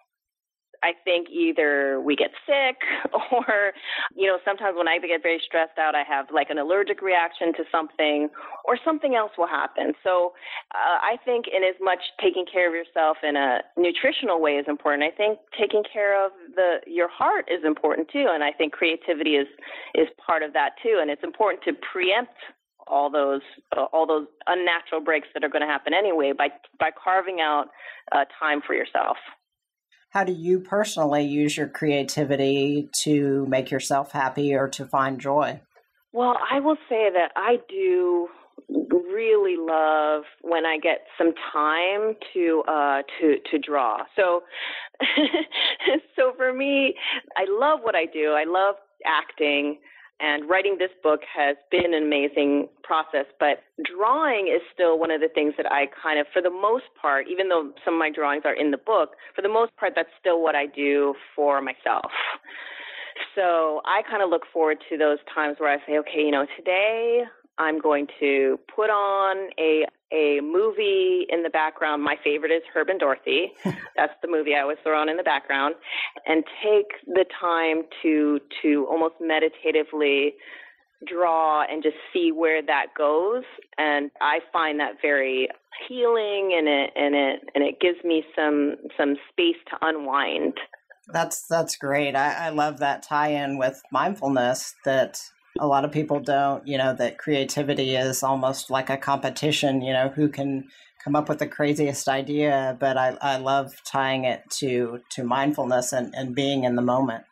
I 0.84 0.92
think 1.04 1.30
either 1.30 2.02
we 2.02 2.16
get 2.16 2.32
sick 2.46 2.78
or, 3.32 3.72
you 4.16 4.28
know, 4.28 4.38
sometimes 4.44 4.76
when 4.78 4.88
I 4.88 5.00
get 5.00 5.24
very 5.24 5.42
stressed 5.46 5.80
out, 5.80 5.96
I 5.96 6.04
have 6.04 6.28
like 6.34 6.50
an 6.50 6.60
allergic 6.60 7.02
reaction 7.02 7.54
to 7.54 7.64
something 7.72 8.30
or 8.66 8.78
something 8.84 9.16
else 9.16 9.32
will 9.38 9.48
happen. 9.48 9.94
So 10.04 10.34
uh, 10.76 11.00
I 11.02 11.16
think 11.24 11.46
in 11.48 11.64
as 11.64 11.76
much 11.82 12.00
taking 12.22 12.46
care 12.46 12.68
of 12.68 12.76
yourself 12.76 13.18
in 13.24 13.36
a 13.36 13.60
nutritional 13.78 14.42
way 14.42 14.60
is 14.60 14.66
important. 14.68 15.04
I 15.04 15.16
think 15.16 15.40
taking 15.58 15.84
care 15.92 16.14
of 16.26 16.32
the, 16.56 16.80
your 16.86 17.08
heart 17.08 17.46
is 17.50 17.64
important 17.64 18.10
too. 18.12 18.28
And 18.30 18.44
I 18.44 18.52
think 18.52 18.74
creativity 18.74 19.36
is, 19.36 19.48
is 19.96 20.08
part 20.26 20.44
of 20.44 20.52
that 20.54 20.72
too. 20.84 21.00
And 21.02 21.10
it's 21.10 21.24
important 21.24 21.64
to 21.64 21.74
preempt 21.74 22.36
all 22.86 23.10
those 23.10 23.40
uh, 23.78 23.86
all 23.94 24.06
those 24.06 24.28
unnatural 24.48 25.00
breaks 25.00 25.30
that 25.34 25.42
are 25.42 25.48
going 25.48 25.62
to 25.62 25.68
happen 25.68 25.94
anyway 25.94 26.34
by 26.38 26.50
by 26.78 26.90
carving 26.92 27.40
out 27.40 27.68
uh, 28.12 28.26
time 28.38 28.62
for 28.66 28.74
yourself. 28.74 29.16
How 30.14 30.24
do 30.24 30.32
you 30.32 30.60
personally 30.60 31.24
use 31.24 31.58
your 31.58 31.68
creativity 31.68 32.88
to 33.02 33.48
make 33.48 33.72
yourself 33.72 34.12
happy 34.12 34.54
or 34.54 34.68
to 34.70 34.86
find 34.86 35.20
joy? 35.20 35.62
Well, 36.12 36.38
I 36.52 36.60
will 36.60 36.78
say 36.88 37.10
that 37.12 37.32
I 37.36 37.58
do 37.68 38.28
really 38.70 39.56
love 39.58 40.22
when 40.42 40.68
I 40.68 40.78
get 40.78 41.00
some 41.18 41.34
time 41.52 42.14
to 42.36 42.64
uh, 42.68 43.02
to 43.20 43.38
to 43.50 43.58
draw. 43.58 44.04
So 44.16 44.44
so 46.16 46.34
for 46.38 46.54
me, 46.54 46.94
I 47.36 47.46
love 47.50 47.80
what 47.82 47.96
I 47.96 48.06
do. 48.06 48.34
I 48.38 48.44
love 48.46 48.76
acting. 49.08 49.80
And 50.24 50.50
writing 50.50 50.78
this 50.80 50.92
book 51.04 51.20
has 51.28 51.58
been 51.70 51.94
an 51.94 52.02
amazing 52.02 52.70
process, 52.82 53.26
but 53.42 53.60
drawing 53.84 54.48
is 54.48 54.62
still 54.74 54.98
one 54.98 55.12
of 55.12 55.20
the 55.20 55.28
things 55.28 55.54
that 55.58 55.70
I 55.70 55.88
kind 56.02 56.18
of, 56.18 56.28
for 56.32 56.42
the 56.42 56.50
most 56.50 56.86
part, 57.00 57.28
even 57.28 57.50
though 57.50 57.74
some 57.84 57.96
of 57.96 58.00
my 58.00 58.10
drawings 58.10 58.44
are 58.46 58.54
in 58.54 58.72
the 58.72 58.78
book, 58.78 59.18
for 59.36 59.42
the 59.42 59.50
most 59.50 59.76
part, 59.76 59.92
that's 59.98 60.08
still 60.18 60.42
what 60.42 60.56
I 60.56 60.66
do 60.66 61.14
for 61.36 61.62
myself. 61.62 62.10
So 63.36 63.82
I 63.84 64.02
kind 64.10 64.24
of 64.24 64.30
look 64.30 64.44
forward 64.54 64.78
to 64.90 64.98
those 64.98 65.18
times 65.36 65.58
where 65.60 65.72
I 65.72 65.78
say, 65.86 65.98
okay, 66.00 66.22
you 66.22 66.32
know, 66.32 66.46
today 66.56 67.24
I'm 67.58 67.82
going 67.82 68.08
to 68.22 68.60
put 68.74 68.90
on 68.90 69.50
a 69.60 69.86
a 70.14 70.40
movie 70.42 71.26
in 71.30 71.44
the 71.44 71.50
background. 71.50 72.04
My 72.04 72.16
favorite 72.24 72.52
is 72.52 72.62
Herb 72.74 72.90
and 72.90 73.00
Dorothy. 73.00 73.52
That's 73.96 74.14
the 74.22 74.28
movie 74.28 74.56
I 74.56 74.62
always 74.62 74.78
throw 74.84 75.00
on 75.00 75.10
in 75.10 75.18
the 75.18 75.24
background, 75.24 75.76
and 76.26 76.44
take 76.64 76.88
the 77.08 77.26
time 77.40 77.84
to 78.04 78.40
to 78.62 78.88
almost 78.90 79.16
meditatively 79.20 80.36
draw 81.06 81.64
and 81.70 81.84
just 81.84 81.98
see 82.14 82.32
where 82.32 82.62
that 82.62 82.88
goes. 82.98 83.44
And 83.78 84.12
I 84.22 84.40
find 84.52 84.80
that 84.80 84.94
very 85.02 85.50
healing, 85.88 86.56
and 86.58 86.68
it 86.68 86.92
and 86.96 87.16
it 87.16 87.40
and 87.56 87.64
it 87.64 87.80
gives 87.82 88.04
me 88.04 88.24
some 88.36 88.76
some 88.98 89.16
space 89.32 89.58
to 89.70 89.78
unwind. 89.82 90.54
That's 91.12 91.46
that's 91.48 91.76
great. 91.76 92.16
I, 92.16 92.48
I 92.48 92.50
love 92.50 92.80
that 92.80 93.04
tie-in 93.04 93.58
with 93.58 93.82
mindfulness 93.92 94.74
that 94.86 95.20
a 95.60 95.68
lot 95.68 95.86
of 95.86 95.92
people 95.92 96.20
don't, 96.20 96.68
you 96.68 96.78
know, 96.78 96.94
that 96.94 97.18
creativity 97.18 97.96
is 97.96 98.24
almost 98.24 98.70
like 98.72 98.90
a 98.90 98.98
competition, 98.98 99.82
you 99.82 99.94
know, 99.94 100.10
who 100.10 100.30
can 100.30 100.68
come 101.04 101.16
up 101.16 101.30
with 101.30 101.40
the 101.40 101.48
craziest 101.48 102.08
idea. 102.08 102.76
But 102.80 102.98
I, 102.98 103.18
I 103.22 103.38
love 103.38 103.74
tying 103.84 104.26
it 104.26 104.44
to 104.60 105.00
to 105.12 105.24
mindfulness 105.24 105.94
and, 105.94 106.14
and 106.16 106.36
being 106.36 106.64
in 106.64 106.76
the 106.76 106.82
moment. 106.82 107.26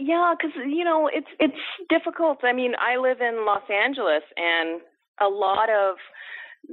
Yeah, 0.00 0.34
because 0.36 0.54
you 0.66 0.84
know 0.84 1.08
it's 1.12 1.28
it's 1.40 1.54
difficult. 1.88 2.38
I 2.44 2.52
mean, 2.52 2.72
I 2.78 2.98
live 2.98 3.20
in 3.20 3.44
Los 3.46 3.68
Angeles, 3.70 4.22
and 4.36 4.80
a 5.20 5.28
lot 5.28 5.68
of 5.70 5.96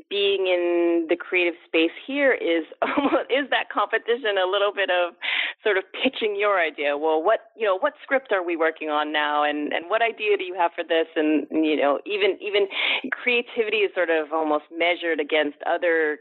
being 0.10 0.46
in 0.46 1.08
the 1.10 1.16
creative 1.16 1.56
space 1.66 1.96
here 2.06 2.34
is 2.34 2.66
is 3.30 3.50
that 3.50 3.70
competition 3.74 4.38
a 4.38 4.50
little 4.50 4.74
bit 4.74 4.90
of 4.90 5.16
sort 5.64 5.78
of 5.78 5.84
pitching 5.92 6.36
your 6.40 6.60
idea 6.60 6.98
well 6.98 7.22
what 7.22 7.52
you 7.58 7.66
know 7.66 7.78
what 7.78 7.94
script 8.04 8.32
are 8.32 8.44
we 8.44 8.56
working 8.56 8.90
on 8.90 9.12
now 9.12 9.44
and 9.44 9.74
and 9.74 9.90
what 9.90 10.02
idea 10.02 10.38
do 10.38 10.44
you 10.44 10.56
have 10.56 10.72
for 10.74 10.84
this 10.84 11.08
and 11.16 11.48
you 11.52 11.76
know 11.76 12.00
even 12.06 12.38
even 12.42 12.68
creativity 13.12 13.78
is 13.78 13.92
sort 13.94 14.10
of 14.10 14.32
almost 14.34 14.66
measured 14.72 15.20
against 15.20 15.58
other 15.68 16.20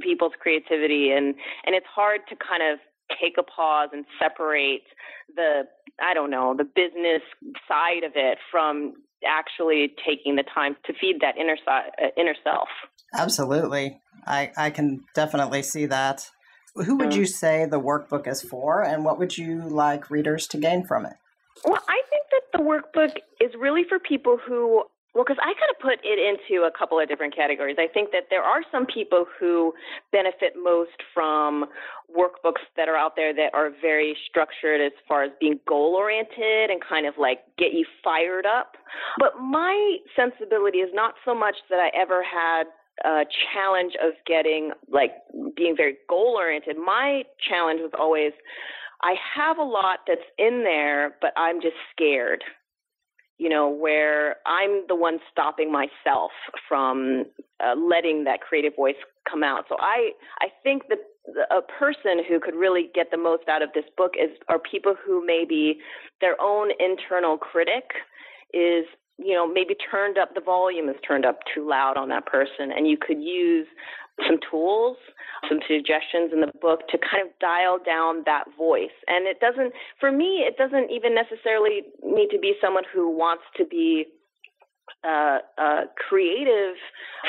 people's 0.00 0.32
creativity 0.40 1.12
and 1.12 1.34
and 1.64 1.74
it's 1.74 1.86
hard 1.86 2.20
to 2.28 2.34
kind 2.36 2.62
of 2.62 2.78
take 3.20 3.36
a 3.38 3.42
pause 3.42 3.90
and 3.92 4.04
separate 4.18 4.82
the 5.36 5.62
I 6.02 6.14
don't 6.14 6.30
know 6.30 6.54
the 6.56 6.64
business 6.64 7.22
side 7.68 8.02
of 8.04 8.12
it 8.16 8.38
from 8.50 8.94
actually 9.26 9.94
taking 10.06 10.36
the 10.36 10.42
time 10.42 10.76
to 10.84 10.92
feed 11.00 11.16
that 11.20 11.36
inner 11.38 11.56
side, 11.64 11.90
uh, 12.02 12.08
inner 12.16 12.34
self. 12.44 12.68
Absolutely. 13.14 14.00
I, 14.26 14.52
I 14.56 14.70
can 14.70 15.04
definitely 15.14 15.62
see 15.62 15.86
that. 15.86 16.28
Who 16.74 16.96
would 16.96 17.14
you 17.14 17.26
say 17.26 17.66
the 17.66 17.80
workbook 17.80 18.26
is 18.26 18.42
for, 18.42 18.82
and 18.82 19.04
what 19.04 19.18
would 19.18 19.38
you 19.38 19.62
like 19.62 20.10
readers 20.10 20.46
to 20.48 20.58
gain 20.58 20.84
from 20.84 21.06
it? 21.06 21.14
Well, 21.64 21.80
I 21.88 22.00
think 22.10 22.24
that 22.32 22.58
the 22.58 22.64
workbook 22.64 23.16
is 23.40 23.54
really 23.58 23.84
for 23.88 23.98
people 23.98 24.38
who 24.44 24.84
well, 25.14 25.22
because 25.22 25.38
I 25.40 25.54
kind 25.54 25.70
of 25.70 25.78
put 25.78 26.02
it 26.02 26.18
into 26.18 26.66
a 26.66 26.72
couple 26.76 26.98
of 26.98 27.08
different 27.08 27.36
categories. 27.36 27.76
I 27.78 27.86
think 27.86 28.10
that 28.10 28.24
there 28.30 28.42
are 28.42 28.62
some 28.72 28.84
people 28.84 29.26
who 29.38 29.72
benefit 30.10 30.54
most 30.60 30.98
from 31.14 31.66
workbooks 32.10 32.66
that 32.76 32.88
are 32.88 32.96
out 32.96 33.14
there 33.14 33.32
that 33.32 33.54
are 33.54 33.70
very 33.80 34.16
structured 34.28 34.80
as 34.80 34.90
far 35.06 35.22
as 35.22 35.30
being 35.38 35.60
goal 35.68 35.94
oriented 35.94 36.68
and 36.68 36.82
kind 36.82 37.06
of 37.06 37.14
like 37.16 37.38
get 37.56 37.72
you 37.72 37.86
fired 38.02 38.44
up. 38.44 38.74
But 39.20 39.38
my 39.40 39.98
sensibility 40.16 40.78
is 40.78 40.90
not 40.92 41.14
so 41.24 41.32
much 41.32 41.54
that 41.70 41.78
I 41.78 41.96
ever 41.96 42.24
had 42.24 42.64
a 43.04 43.24
challenge 43.52 43.94
of 44.02 44.12
getting 44.26 44.70
like 44.90 45.12
being 45.56 45.74
very 45.76 45.96
goal 46.08 46.34
oriented. 46.36 46.76
My 46.76 47.24
challenge 47.48 47.80
was 47.80 47.92
always 47.98 48.32
I 49.02 49.14
have 49.36 49.58
a 49.58 49.62
lot 49.62 50.00
that's 50.06 50.20
in 50.38 50.62
there, 50.62 51.16
but 51.20 51.32
I'm 51.36 51.60
just 51.60 51.76
scared 51.92 52.44
you 53.38 53.48
know, 53.48 53.68
where 53.68 54.36
I'm 54.46 54.84
the 54.86 54.94
one 54.94 55.18
stopping 55.30 55.72
myself 55.72 56.30
from 56.68 57.24
uh, 57.60 57.74
letting 57.76 58.24
that 58.24 58.40
creative 58.40 58.76
voice 58.76 58.94
come 59.28 59.42
out. 59.42 59.64
So 59.68 59.76
I, 59.80 60.12
I 60.40 60.48
think 60.62 60.84
that 60.88 60.98
a 61.50 61.60
person 61.60 62.22
who 62.28 62.38
could 62.38 62.54
really 62.54 62.90
get 62.94 63.10
the 63.10 63.16
most 63.16 63.48
out 63.48 63.62
of 63.62 63.70
this 63.74 63.84
book 63.96 64.12
is 64.16 64.30
are 64.48 64.58
people 64.58 64.94
who 65.04 65.24
maybe 65.26 65.78
their 66.20 66.40
own 66.40 66.70
internal 66.78 67.36
critic 67.36 67.84
is 68.52 68.84
you 69.18 69.34
know 69.34 69.46
maybe 69.46 69.74
turned 69.90 70.18
up 70.18 70.34
the 70.34 70.40
volume 70.40 70.88
is 70.88 70.96
turned 71.06 71.24
up 71.24 71.38
too 71.54 71.68
loud 71.68 71.96
on 71.96 72.08
that 72.08 72.26
person 72.26 72.72
and 72.74 72.88
you 72.88 72.96
could 72.96 73.20
use 73.22 73.66
some 74.28 74.38
tools, 74.50 74.96
some 75.48 75.58
suggestions 75.66 76.30
in 76.32 76.40
the 76.40 76.50
book 76.60 76.86
to 76.88 76.98
kind 76.98 77.26
of 77.26 77.38
dial 77.40 77.78
down 77.84 78.22
that 78.26 78.44
voice. 78.56 78.94
And 79.08 79.26
it 79.26 79.40
doesn't, 79.40 79.72
for 79.98 80.12
me, 80.12 80.46
it 80.46 80.56
doesn't 80.56 80.90
even 80.90 81.14
necessarily 81.14 81.82
need 82.02 82.28
to 82.30 82.38
be 82.38 82.54
someone 82.60 82.84
who 82.92 83.10
wants 83.10 83.42
to 83.56 83.64
be 83.66 84.06
uh, 85.02 85.38
uh, 85.58 85.80
creative 86.08 86.76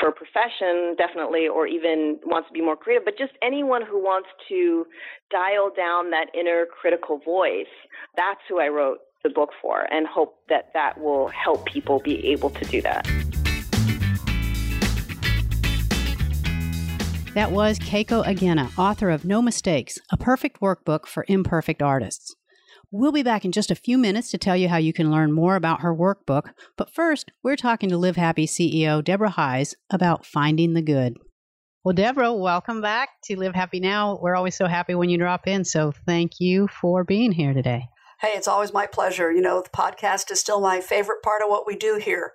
for 0.00 0.08
a 0.08 0.12
profession, 0.12 0.94
definitely, 0.96 1.48
or 1.48 1.66
even 1.66 2.18
wants 2.24 2.48
to 2.48 2.52
be 2.52 2.60
more 2.60 2.76
creative, 2.76 3.04
but 3.04 3.18
just 3.18 3.32
anyone 3.42 3.82
who 3.84 4.02
wants 4.02 4.28
to 4.48 4.86
dial 5.30 5.70
down 5.74 6.10
that 6.10 6.26
inner 6.38 6.66
critical 6.66 7.18
voice. 7.18 7.72
That's 8.16 8.40
who 8.48 8.60
I 8.60 8.68
wrote 8.68 8.98
the 9.26 9.34
book 9.34 9.50
for, 9.60 9.92
and 9.92 10.06
hope 10.06 10.38
that 10.48 10.70
that 10.72 11.00
will 11.00 11.28
help 11.28 11.66
people 11.66 11.98
be 11.98 12.24
able 12.28 12.50
to 12.50 12.64
do 12.66 12.80
that. 12.82 13.04
That 17.34 17.50
was 17.50 17.78
Keiko 17.80 18.24
Agena, 18.24 18.70
author 18.78 19.10
of 19.10 19.24
No 19.24 19.42
Mistakes, 19.42 19.98
a 20.10 20.16
perfect 20.16 20.60
workbook 20.60 21.06
for 21.06 21.24
imperfect 21.28 21.82
artists. 21.82 22.34
We'll 22.92 23.12
be 23.12 23.24
back 23.24 23.44
in 23.44 23.52
just 23.52 23.70
a 23.70 23.74
few 23.74 23.98
minutes 23.98 24.30
to 24.30 24.38
tell 24.38 24.56
you 24.56 24.68
how 24.68 24.76
you 24.76 24.92
can 24.92 25.10
learn 25.10 25.32
more 25.32 25.56
about 25.56 25.80
her 25.80 25.94
workbook. 25.94 26.50
But 26.76 26.94
first, 26.94 27.32
we're 27.42 27.56
talking 27.56 27.90
to 27.90 27.98
Live 27.98 28.16
Happy 28.16 28.46
CEO 28.46 29.02
Deborah 29.02 29.34
Heisz 29.36 29.74
about 29.90 30.24
finding 30.24 30.74
the 30.74 30.82
good. 30.82 31.16
Well, 31.84 31.94
Deborah, 31.94 32.32
welcome 32.32 32.80
back 32.80 33.08
to 33.24 33.36
Live 33.36 33.54
Happy 33.54 33.80
Now. 33.80 34.18
We're 34.22 34.36
always 34.36 34.56
so 34.56 34.66
happy 34.66 34.94
when 34.94 35.10
you 35.10 35.18
drop 35.18 35.46
in. 35.46 35.64
So 35.64 35.92
thank 36.06 36.40
you 36.40 36.68
for 36.68 37.04
being 37.04 37.32
here 37.32 37.52
today. 37.52 37.88
Hey, 38.20 38.32
it's 38.34 38.48
always 38.48 38.72
my 38.72 38.86
pleasure. 38.86 39.30
You 39.30 39.42
know, 39.42 39.62
the 39.62 39.70
podcast 39.70 40.30
is 40.30 40.40
still 40.40 40.60
my 40.60 40.80
favorite 40.80 41.22
part 41.22 41.42
of 41.42 41.50
what 41.50 41.66
we 41.66 41.76
do 41.76 41.96
here. 42.02 42.32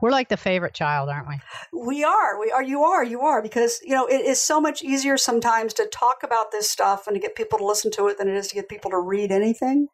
We're 0.00 0.10
like 0.10 0.28
the 0.28 0.36
favorite 0.36 0.74
child, 0.74 1.08
aren't 1.08 1.28
we? 1.28 1.86
We 1.86 2.04
are. 2.04 2.38
We 2.40 2.50
are. 2.50 2.62
You 2.62 2.82
are. 2.82 3.04
You 3.04 3.20
are. 3.20 3.40
Because, 3.40 3.80
you 3.84 3.94
know, 3.94 4.06
it 4.06 4.22
is 4.22 4.40
so 4.40 4.60
much 4.60 4.82
easier 4.82 5.16
sometimes 5.16 5.72
to 5.74 5.86
talk 5.86 6.22
about 6.22 6.50
this 6.50 6.68
stuff 6.68 7.06
and 7.06 7.14
to 7.14 7.20
get 7.20 7.36
people 7.36 7.58
to 7.58 7.64
listen 7.64 7.90
to 7.92 8.08
it 8.08 8.18
than 8.18 8.28
it 8.28 8.34
is 8.34 8.48
to 8.48 8.54
get 8.56 8.68
people 8.68 8.90
to 8.90 8.98
read 8.98 9.30
anything. 9.30 9.88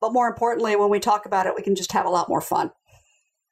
But 0.00 0.12
more 0.12 0.28
importantly, 0.28 0.76
when 0.76 0.90
we 0.90 1.00
talk 1.00 1.26
about 1.26 1.46
it, 1.46 1.54
we 1.56 1.62
can 1.62 1.74
just 1.74 1.92
have 1.92 2.06
a 2.06 2.10
lot 2.10 2.28
more 2.28 2.40
fun. 2.40 2.70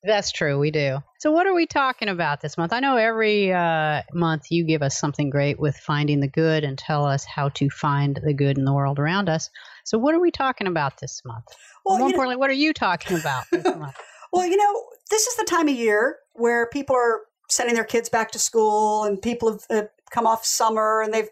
That's 0.02 0.33
true. 0.33 0.59
We 0.59 0.71
do. 0.71 0.99
So, 1.19 1.31
what 1.31 1.47
are 1.47 1.55
we 1.55 1.67
talking 1.67 2.09
about 2.09 2.40
this 2.40 2.57
month? 2.57 2.73
I 2.73 2.81
know 2.81 2.97
every 2.97 3.52
uh, 3.52 4.02
month 4.14 4.50
you 4.50 4.64
give 4.64 4.83
us 4.83 4.99
something 4.99 5.29
great 5.29 5.61
with 5.61 5.76
finding 5.76 6.21
the 6.21 6.29
good 6.29 6.64
and 6.64 6.79
tell 6.79 7.05
us 7.05 7.25
how 7.25 7.50
to 7.50 7.69
find 7.69 8.19
the 8.25 8.33
good 8.33 8.57
in 8.57 8.64
the 8.64 8.73
world 8.73 8.99
around 8.99 9.29
us. 9.29 9.50
So, 9.90 9.99
what 9.99 10.14
are 10.14 10.20
we 10.20 10.30
talking 10.30 10.68
about 10.68 11.00
this 11.00 11.20
month? 11.25 11.47
Well, 11.85 11.99
more 11.99 12.06
importantly, 12.06 12.37
know, 12.37 12.38
what 12.38 12.50
are 12.50 12.52
you 12.52 12.73
talking 12.73 13.18
about 13.18 13.42
this 13.50 13.64
month? 13.76 13.97
Well, 14.32 14.47
you 14.47 14.56
know, 14.56 14.85
this 15.11 15.26
is 15.26 15.35
the 15.35 15.44
time 15.44 15.66
of 15.66 15.75
year 15.75 16.18
where 16.35 16.68
people 16.68 16.94
are 16.94 17.23
sending 17.49 17.75
their 17.75 17.82
kids 17.82 18.09
back 18.09 18.30
to 18.30 18.38
school 18.38 19.02
and 19.02 19.20
people 19.20 19.50
have, 19.50 19.66
have 19.68 19.88
come 20.12 20.28
off 20.28 20.44
summer 20.44 21.02
and 21.02 21.12
they've 21.12 21.28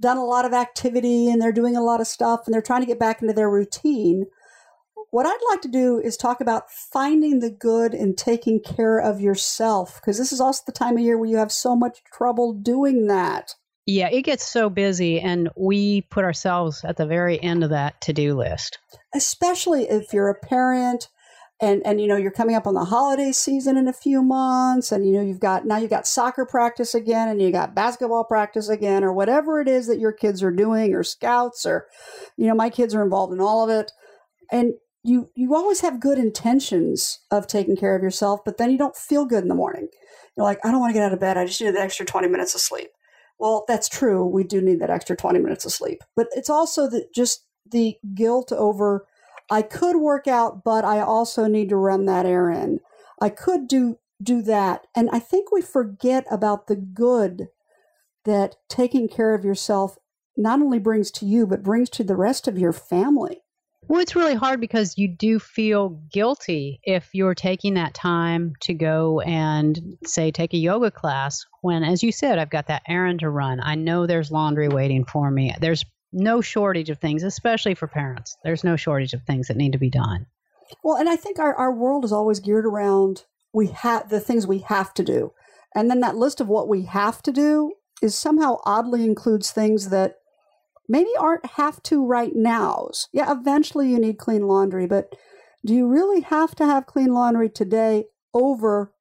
done 0.00 0.16
a 0.16 0.24
lot 0.24 0.44
of 0.44 0.52
activity 0.52 1.30
and 1.30 1.40
they're 1.40 1.52
doing 1.52 1.76
a 1.76 1.84
lot 1.84 2.00
of 2.00 2.08
stuff 2.08 2.40
and 2.46 2.52
they're 2.52 2.60
trying 2.60 2.80
to 2.80 2.86
get 2.86 2.98
back 2.98 3.22
into 3.22 3.32
their 3.32 3.48
routine. 3.48 4.26
What 5.12 5.26
I'd 5.26 5.48
like 5.48 5.60
to 5.60 5.68
do 5.68 6.00
is 6.00 6.16
talk 6.16 6.40
about 6.40 6.68
finding 6.68 7.38
the 7.38 7.50
good 7.50 7.94
and 7.94 8.18
taking 8.18 8.58
care 8.58 8.98
of 8.98 9.20
yourself 9.20 10.00
because 10.00 10.18
this 10.18 10.32
is 10.32 10.40
also 10.40 10.64
the 10.66 10.72
time 10.72 10.96
of 10.96 11.04
year 11.04 11.16
where 11.16 11.30
you 11.30 11.36
have 11.36 11.52
so 11.52 11.76
much 11.76 12.02
trouble 12.12 12.54
doing 12.54 13.06
that. 13.06 13.54
Yeah, 13.86 14.08
it 14.10 14.22
gets 14.22 14.46
so 14.46 14.70
busy, 14.70 15.20
and 15.20 15.48
we 15.56 16.02
put 16.02 16.24
ourselves 16.24 16.84
at 16.84 16.96
the 16.96 17.06
very 17.06 17.42
end 17.42 17.64
of 17.64 17.70
that 17.70 18.00
to 18.02 18.12
do 18.12 18.34
list. 18.36 18.78
Especially 19.14 19.84
if 19.84 20.12
you're 20.12 20.28
a 20.28 20.38
parent 20.38 21.08
and 21.60 21.82
and 21.84 22.00
you 22.00 22.06
know 22.06 22.16
you're 22.16 22.30
coming 22.30 22.56
up 22.56 22.66
on 22.66 22.74
the 22.74 22.84
holiday 22.84 23.32
season 23.32 23.76
in 23.76 23.88
a 23.88 23.92
few 23.92 24.22
months 24.22 24.92
and 24.92 25.04
you 25.04 25.12
know 25.12 25.20
you've 25.20 25.40
got 25.40 25.66
now 25.66 25.76
you've 25.76 25.90
got 25.90 26.06
soccer 26.06 26.46
practice 26.46 26.94
again 26.94 27.28
and 27.28 27.42
you 27.42 27.50
got 27.52 27.74
basketball 27.74 28.24
practice 28.24 28.70
again 28.70 29.04
or 29.04 29.12
whatever 29.12 29.60
it 29.60 29.68
is 29.68 29.86
that 29.86 29.98
your 29.98 30.12
kids 30.12 30.42
are 30.42 30.50
doing 30.50 30.94
or 30.94 31.02
scouts 31.02 31.66
or 31.66 31.86
you 32.38 32.46
know 32.46 32.54
my 32.54 32.70
kids 32.70 32.94
are 32.94 33.02
involved 33.02 33.32
in 33.32 33.40
all 33.40 33.62
of 33.62 33.68
it 33.68 33.92
and 34.50 34.72
you 35.02 35.30
you 35.34 35.54
always 35.54 35.80
have 35.80 36.00
good 36.00 36.18
intentions 36.18 37.20
of 37.30 37.46
taking 37.46 37.76
care 37.76 37.96
of 37.96 38.02
yourself, 38.02 38.40
but 38.44 38.58
then 38.58 38.70
you 38.70 38.78
don't 38.78 38.96
feel 38.96 39.24
good 39.24 39.42
in 39.42 39.48
the 39.48 39.54
morning. 39.54 39.88
You're 40.36 40.44
like, 40.44 40.58
I 40.64 40.70
don't 40.70 40.80
want 40.80 40.90
to 40.90 40.94
get 40.94 41.04
out 41.04 41.12
of 41.12 41.20
bed. 41.20 41.36
I 41.36 41.46
just 41.46 41.60
need 41.60 41.74
the 41.74 41.80
extra 41.80 42.06
20 42.06 42.28
minutes 42.28 42.54
of 42.54 42.60
sleep. 42.60 42.90
Well, 43.40 43.64
that's 43.66 43.88
true. 43.88 44.24
We 44.24 44.44
do 44.44 44.60
need 44.60 44.80
that 44.80 44.90
extra 44.90 45.16
20 45.16 45.40
minutes 45.40 45.64
of 45.64 45.72
sleep. 45.72 46.04
But 46.14 46.28
it's 46.32 46.50
also 46.50 46.88
that 46.90 47.12
just 47.14 47.46
the 47.68 47.96
guilt 48.14 48.52
over 48.52 49.06
I 49.50 49.62
could 49.62 49.96
work 49.96 50.28
out, 50.28 50.62
but 50.62 50.84
I 50.84 51.00
also 51.00 51.48
need 51.48 51.70
to 51.70 51.76
run 51.76 52.04
that 52.04 52.26
errand. 52.26 52.80
I 53.20 53.30
could 53.30 53.66
do 53.66 53.98
do 54.22 54.42
that. 54.42 54.86
And 54.94 55.08
I 55.10 55.18
think 55.18 55.50
we 55.50 55.62
forget 55.62 56.26
about 56.30 56.66
the 56.66 56.76
good 56.76 57.48
that 58.24 58.56
taking 58.68 59.08
care 59.08 59.34
of 59.34 59.44
yourself 59.44 59.98
not 60.36 60.60
only 60.60 60.78
brings 60.78 61.10
to 61.12 61.26
you, 61.26 61.46
but 61.46 61.62
brings 61.62 61.90
to 61.90 62.04
the 62.04 62.16
rest 62.16 62.46
of 62.46 62.58
your 62.58 62.72
family. 62.72 63.39
Well, 63.88 64.00
it's 64.00 64.14
really 64.14 64.34
hard 64.34 64.60
because 64.60 64.98
you 64.98 65.08
do 65.08 65.38
feel 65.38 66.00
guilty 66.12 66.80
if 66.84 67.10
you're 67.12 67.34
taking 67.34 67.74
that 67.74 67.94
time 67.94 68.54
to 68.60 68.74
go 68.74 69.20
and, 69.20 69.98
say, 70.04 70.30
take 70.30 70.54
a 70.54 70.58
yoga 70.58 70.90
class 70.90 71.44
when, 71.62 71.82
as 71.82 72.02
you 72.02 72.12
said, 72.12 72.38
I've 72.38 72.50
got 72.50 72.68
that 72.68 72.82
errand 72.86 73.20
to 73.20 73.30
run. 73.30 73.58
I 73.60 73.74
know 73.74 74.06
there's 74.06 74.30
laundry 74.30 74.68
waiting 74.68 75.04
for 75.04 75.30
me. 75.30 75.54
There's 75.60 75.84
no 76.12 76.40
shortage 76.40 76.90
of 76.90 76.98
things, 76.98 77.22
especially 77.22 77.74
for 77.74 77.88
parents. 77.88 78.36
There's 78.44 78.64
no 78.64 78.76
shortage 78.76 79.12
of 79.12 79.22
things 79.22 79.48
that 79.48 79.56
need 79.56 79.72
to 79.72 79.78
be 79.78 79.90
done. 79.90 80.26
Well, 80.84 80.96
and 80.96 81.08
I 81.08 81.16
think 81.16 81.38
our, 81.38 81.54
our 81.54 81.72
world 81.72 82.04
is 82.04 82.12
always 82.12 82.40
geared 82.40 82.66
around 82.66 83.24
we 83.52 83.68
have 83.68 84.08
the 84.08 84.20
things 84.20 84.46
we 84.46 84.60
have 84.60 84.94
to 84.94 85.02
do. 85.02 85.32
And 85.74 85.90
then 85.90 86.00
that 86.00 86.16
list 86.16 86.40
of 86.40 86.48
what 86.48 86.68
we 86.68 86.82
have 86.82 87.22
to 87.22 87.32
do 87.32 87.72
is 88.02 88.18
somehow 88.18 88.58
oddly 88.64 89.04
includes 89.04 89.50
things 89.50 89.90
that 89.90 90.16
maybe 90.90 91.10
aren't 91.18 91.46
have 91.46 91.80
to 91.84 92.04
right 92.04 92.34
nows. 92.34 93.08
Yeah, 93.12 93.30
eventually 93.30 93.88
you 93.90 93.98
need 94.00 94.18
clean 94.18 94.48
laundry, 94.48 94.86
but 94.86 95.14
do 95.64 95.72
you 95.72 95.86
really 95.86 96.22
have 96.22 96.56
to 96.56 96.66
have 96.66 96.86
clean 96.86 97.14
laundry 97.14 97.48
today 97.48 98.06
over 98.34 98.92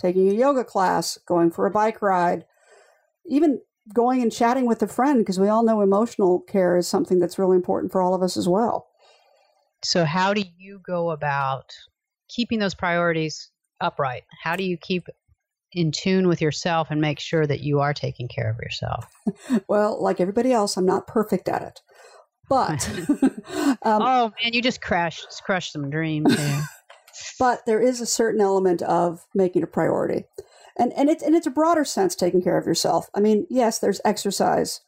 taking 0.00 0.28
a 0.28 0.34
yoga 0.34 0.64
class, 0.64 1.18
going 1.24 1.52
for 1.52 1.64
a 1.64 1.70
bike 1.70 2.02
ride, 2.02 2.44
even 3.26 3.60
going 3.94 4.22
and 4.22 4.32
chatting 4.32 4.66
with 4.66 4.82
a 4.82 4.88
friend? 4.88 5.20
Because 5.20 5.38
we 5.38 5.48
all 5.48 5.64
know 5.64 5.82
emotional 5.82 6.40
care 6.40 6.76
is 6.76 6.88
something 6.88 7.20
that's 7.20 7.38
really 7.38 7.56
important 7.56 7.92
for 7.92 8.02
all 8.02 8.12
of 8.12 8.22
us 8.22 8.36
as 8.36 8.48
well. 8.48 8.88
So, 9.84 10.04
how 10.04 10.34
do 10.34 10.42
you 10.58 10.80
go 10.84 11.12
about 11.12 11.72
keeping 12.28 12.58
those 12.58 12.74
priorities 12.74 13.52
upright? 13.80 14.24
How 14.42 14.56
do 14.56 14.64
you 14.64 14.76
keep 14.76 15.06
in 15.76 15.92
tune 15.92 16.26
with 16.26 16.40
yourself 16.40 16.88
and 16.90 17.00
make 17.00 17.20
sure 17.20 17.46
that 17.46 17.60
you 17.60 17.80
are 17.80 17.94
taking 17.94 18.26
care 18.26 18.50
of 18.50 18.56
yourself? 18.58 19.06
well, 19.68 20.02
like 20.02 20.20
everybody 20.20 20.52
else, 20.52 20.76
I'm 20.76 20.86
not 20.86 21.06
perfect 21.06 21.48
at 21.48 21.62
it. 21.62 21.80
But 22.48 22.88
um, 23.82 24.02
oh 24.02 24.32
man, 24.42 24.52
you 24.52 24.62
just 24.62 24.80
crashed 24.80 25.26
crushed 25.44 25.72
some 25.72 25.90
dreams 25.90 26.36
but 27.38 27.64
there 27.66 27.80
is 27.80 28.00
a 28.00 28.06
certain 28.06 28.40
element 28.40 28.82
of 28.82 29.26
making 29.34 29.62
a 29.62 29.66
priority, 29.66 30.24
and 30.78 30.92
and 30.94 31.08
it's 31.08 31.22
and 31.22 31.34
it's 31.34 31.46
a 31.46 31.50
broader 31.50 31.84
sense 31.84 32.14
taking 32.14 32.42
care 32.42 32.58
of 32.58 32.66
yourself. 32.66 33.08
I 33.14 33.20
mean, 33.20 33.46
yes, 33.50 33.78
there's 33.78 34.00
exercise, 34.04 34.80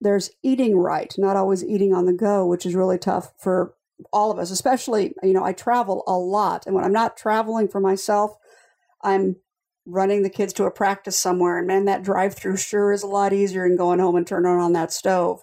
there's 0.00 0.30
eating 0.42 0.76
right, 0.76 1.12
not 1.18 1.36
always 1.36 1.64
eating 1.64 1.92
on 1.92 2.06
the 2.06 2.12
go, 2.12 2.46
which 2.46 2.66
is 2.66 2.74
really 2.74 2.98
tough 2.98 3.32
for 3.38 3.74
all 4.12 4.30
of 4.30 4.38
us. 4.38 4.50
Especially, 4.50 5.14
you 5.22 5.32
know, 5.32 5.44
I 5.44 5.52
travel 5.52 6.04
a 6.06 6.16
lot, 6.16 6.66
and 6.66 6.74
when 6.74 6.84
I'm 6.84 6.92
not 6.92 7.16
traveling 7.16 7.68
for 7.68 7.80
myself, 7.80 8.36
I'm 9.02 9.36
running 9.86 10.22
the 10.22 10.30
kids 10.30 10.52
to 10.54 10.64
a 10.64 10.70
practice 10.70 11.18
somewhere. 11.18 11.58
And 11.58 11.66
man, 11.66 11.84
that 11.84 12.02
drive 12.02 12.34
through 12.34 12.56
sure 12.56 12.92
is 12.92 13.02
a 13.02 13.06
lot 13.06 13.32
easier 13.32 13.68
than 13.68 13.76
going 13.76 13.98
home 13.98 14.16
and 14.16 14.26
turning 14.26 14.50
on 14.50 14.72
that 14.72 14.92
stove. 14.92 15.42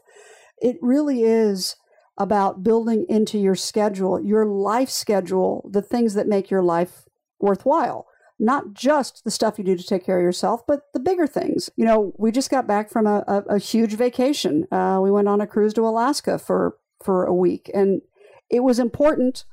It 0.61 0.77
really 0.81 1.23
is 1.23 1.75
about 2.17 2.63
building 2.63 3.05
into 3.09 3.37
your 3.37 3.55
schedule, 3.55 4.23
your 4.23 4.45
life 4.45 4.89
schedule, 4.89 5.67
the 5.71 5.81
things 5.81 6.13
that 6.13 6.27
make 6.27 6.51
your 6.51 6.61
life 6.61 7.05
worthwhile. 7.39 8.07
Not 8.39 8.73
just 8.73 9.23
the 9.23 9.31
stuff 9.31 9.59
you 9.59 9.63
do 9.63 9.75
to 9.75 9.83
take 9.83 10.05
care 10.05 10.17
of 10.17 10.23
yourself, 10.23 10.61
but 10.67 10.81
the 10.93 10.99
bigger 10.99 11.27
things. 11.27 11.69
You 11.75 11.85
know, 11.85 12.13
we 12.17 12.31
just 12.31 12.49
got 12.49 12.67
back 12.67 12.89
from 12.89 13.05
a, 13.05 13.23
a, 13.27 13.55
a 13.55 13.59
huge 13.59 13.93
vacation. 13.93 14.67
Uh, 14.71 14.99
we 15.01 15.11
went 15.11 15.27
on 15.27 15.41
a 15.41 15.47
cruise 15.47 15.73
to 15.75 15.85
Alaska 15.85 16.39
for 16.39 16.77
for 17.03 17.25
a 17.25 17.33
week, 17.33 17.69
and 17.73 18.01
it 18.49 18.61
was 18.61 18.79
important 18.79 19.45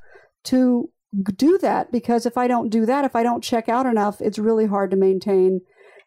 to 0.44 0.90
do 1.34 1.58
that 1.58 1.90
because 1.90 2.26
if 2.26 2.36
I 2.36 2.46
don't 2.46 2.68
do 2.68 2.86
that, 2.86 3.04
if 3.04 3.16
I 3.16 3.22
don't 3.22 3.42
check 3.42 3.68
out 3.68 3.86
enough, 3.86 4.20
it's 4.20 4.38
really 4.38 4.66
hard 4.66 4.90
to 4.90 4.96
maintain 4.96 5.60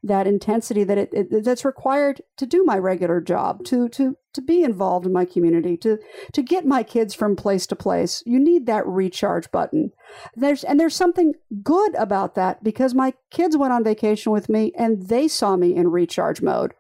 that 0.04 0.26
intensity 0.26 0.84
that 0.84 0.98
it, 0.98 1.10
it, 1.14 1.44
that's 1.44 1.64
required 1.64 2.22
to 2.38 2.46
do 2.46 2.64
my 2.64 2.78
regular 2.78 3.22
job, 3.22 3.64
to 3.66 3.88
to 3.90 4.18
to 4.34 4.42
be 4.42 4.64
involved 4.64 5.06
in 5.06 5.14
my 5.14 5.26
community, 5.26 5.78
to 5.78 6.00
to 6.34 6.42
get 6.42 6.66
my 6.66 6.82
kids 6.82 7.14
from 7.14 7.36
place 7.36 7.68
to 7.68 7.76
place. 7.76 8.24
You 8.26 8.40
need 8.40 8.66
that 8.66 8.88
recharge 8.88 9.52
button. 9.52 9.92
There's 10.36 10.64
and 10.64 10.80
there's 10.80 10.96
something 10.96 11.34
good 11.62 11.94
about 11.96 12.36
that 12.36 12.64
because 12.64 12.96
my 12.96 13.14
kids 13.30 13.56
went 13.56 13.74
on 13.74 13.84
vacation 13.84 14.32
with 14.32 14.50
me 14.50 14.72
and 14.78 15.08
they 15.08 15.28
saw 15.28 15.56
me 15.56 15.76
in 15.76 15.90
recharge 15.90 16.42
mode. 16.42 16.74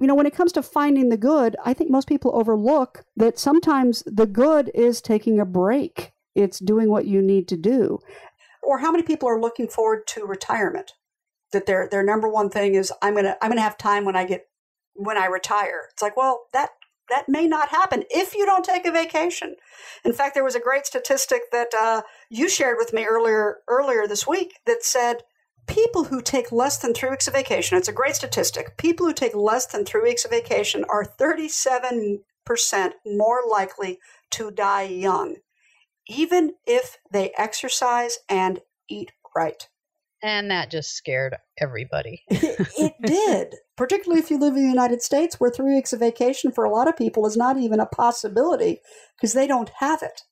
You 0.00 0.06
know, 0.06 0.14
when 0.14 0.26
it 0.26 0.34
comes 0.34 0.52
to 0.52 0.62
finding 0.62 1.08
the 1.08 1.18
good, 1.18 1.56
I 1.64 1.74
think 1.74 1.90
most 1.90 2.08
people 2.08 2.34
overlook 2.34 3.04
that 3.16 3.38
sometimes 3.38 4.02
the 4.06 4.26
good 4.26 4.70
is 4.74 5.00
taking 5.00 5.38
a 5.38 5.44
break 5.44 6.12
it's 6.34 6.58
doing 6.58 6.90
what 6.90 7.06
you 7.06 7.22
need 7.22 7.48
to 7.48 7.56
do. 7.56 7.98
Or 8.62 8.78
how 8.78 8.90
many 8.90 9.02
people 9.02 9.28
are 9.28 9.40
looking 9.40 9.68
forward 9.68 10.06
to 10.08 10.24
retirement? 10.24 10.92
That 11.52 11.66
their 11.66 11.88
their 11.90 12.04
number 12.04 12.28
one 12.28 12.50
thing 12.50 12.74
is 12.74 12.92
I'm 13.02 13.14
gonna 13.14 13.36
I'm 13.42 13.50
gonna 13.50 13.60
have 13.60 13.76
time 13.76 14.04
when 14.04 14.16
I 14.16 14.24
get 14.24 14.46
when 14.94 15.16
I 15.16 15.26
retire. 15.26 15.88
It's 15.92 16.02
like, 16.02 16.16
well, 16.16 16.42
that 16.52 16.70
that 17.08 17.28
may 17.28 17.48
not 17.48 17.70
happen 17.70 18.04
if 18.10 18.34
you 18.34 18.46
don't 18.46 18.64
take 18.64 18.86
a 18.86 18.92
vacation. 18.92 19.56
In 20.04 20.12
fact, 20.12 20.34
there 20.34 20.44
was 20.44 20.54
a 20.54 20.60
great 20.60 20.86
statistic 20.86 21.42
that 21.50 21.74
uh, 21.74 22.02
you 22.28 22.48
shared 22.48 22.76
with 22.78 22.92
me 22.92 23.04
earlier 23.04 23.58
earlier 23.68 24.06
this 24.06 24.28
week 24.28 24.54
that 24.66 24.84
said 24.84 25.22
people 25.66 26.04
who 26.04 26.22
take 26.22 26.52
less 26.52 26.78
than 26.78 26.94
three 26.94 27.10
weeks 27.10 27.26
of 27.26 27.34
vacation. 27.34 27.76
It's 27.76 27.88
a 27.88 27.92
great 27.92 28.14
statistic. 28.14 28.76
People 28.76 29.06
who 29.06 29.12
take 29.12 29.34
less 29.34 29.66
than 29.66 29.84
three 29.84 30.02
weeks 30.02 30.24
of 30.24 30.30
vacation 30.30 30.84
are 30.88 31.04
37 31.04 32.22
percent 32.46 32.94
more 33.04 33.40
likely 33.48 33.98
to 34.30 34.50
die 34.50 34.82
young 34.82 35.36
even 36.10 36.54
if 36.66 36.98
they 37.10 37.32
exercise 37.38 38.18
and 38.28 38.60
eat 38.88 39.12
right. 39.34 39.68
And 40.22 40.50
that 40.50 40.70
just 40.70 40.94
scared 40.94 41.36
everybody. 41.58 42.22
it 42.28 42.92
did, 43.06 43.54
particularly 43.76 44.20
if 44.20 44.30
you 44.30 44.38
live 44.38 44.54
in 44.54 44.64
the 44.64 44.68
United 44.68 45.00
States, 45.00 45.40
where 45.40 45.50
three 45.50 45.74
weeks 45.74 45.94
of 45.94 46.00
vacation 46.00 46.52
for 46.52 46.64
a 46.64 46.70
lot 46.70 46.88
of 46.88 46.96
people 46.96 47.26
is 47.26 47.36
not 47.36 47.56
even 47.56 47.80
a 47.80 47.86
possibility 47.86 48.80
because 49.16 49.32
they 49.32 49.46
don't 49.46 49.70
have 49.78 50.02
it. 50.02 50.22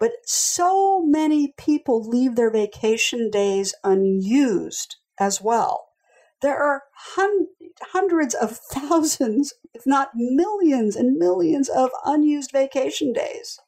But 0.00 0.12
so 0.24 1.02
many 1.04 1.54
people 1.56 2.02
leave 2.02 2.34
their 2.34 2.50
vacation 2.50 3.30
days 3.30 3.74
unused 3.84 4.96
as 5.20 5.40
well. 5.40 5.88
There 6.40 6.56
are 6.56 6.84
hun- 7.14 7.48
hundreds 7.92 8.34
of 8.34 8.56
thousands, 8.56 9.52
if 9.74 9.86
not 9.86 10.12
millions 10.14 10.96
and 10.96 11.18
millions 11.18 11.68
of 11.68 11.90
unused 12.04 12.50
vacation 12.50 13.12
days. 13.12 13.60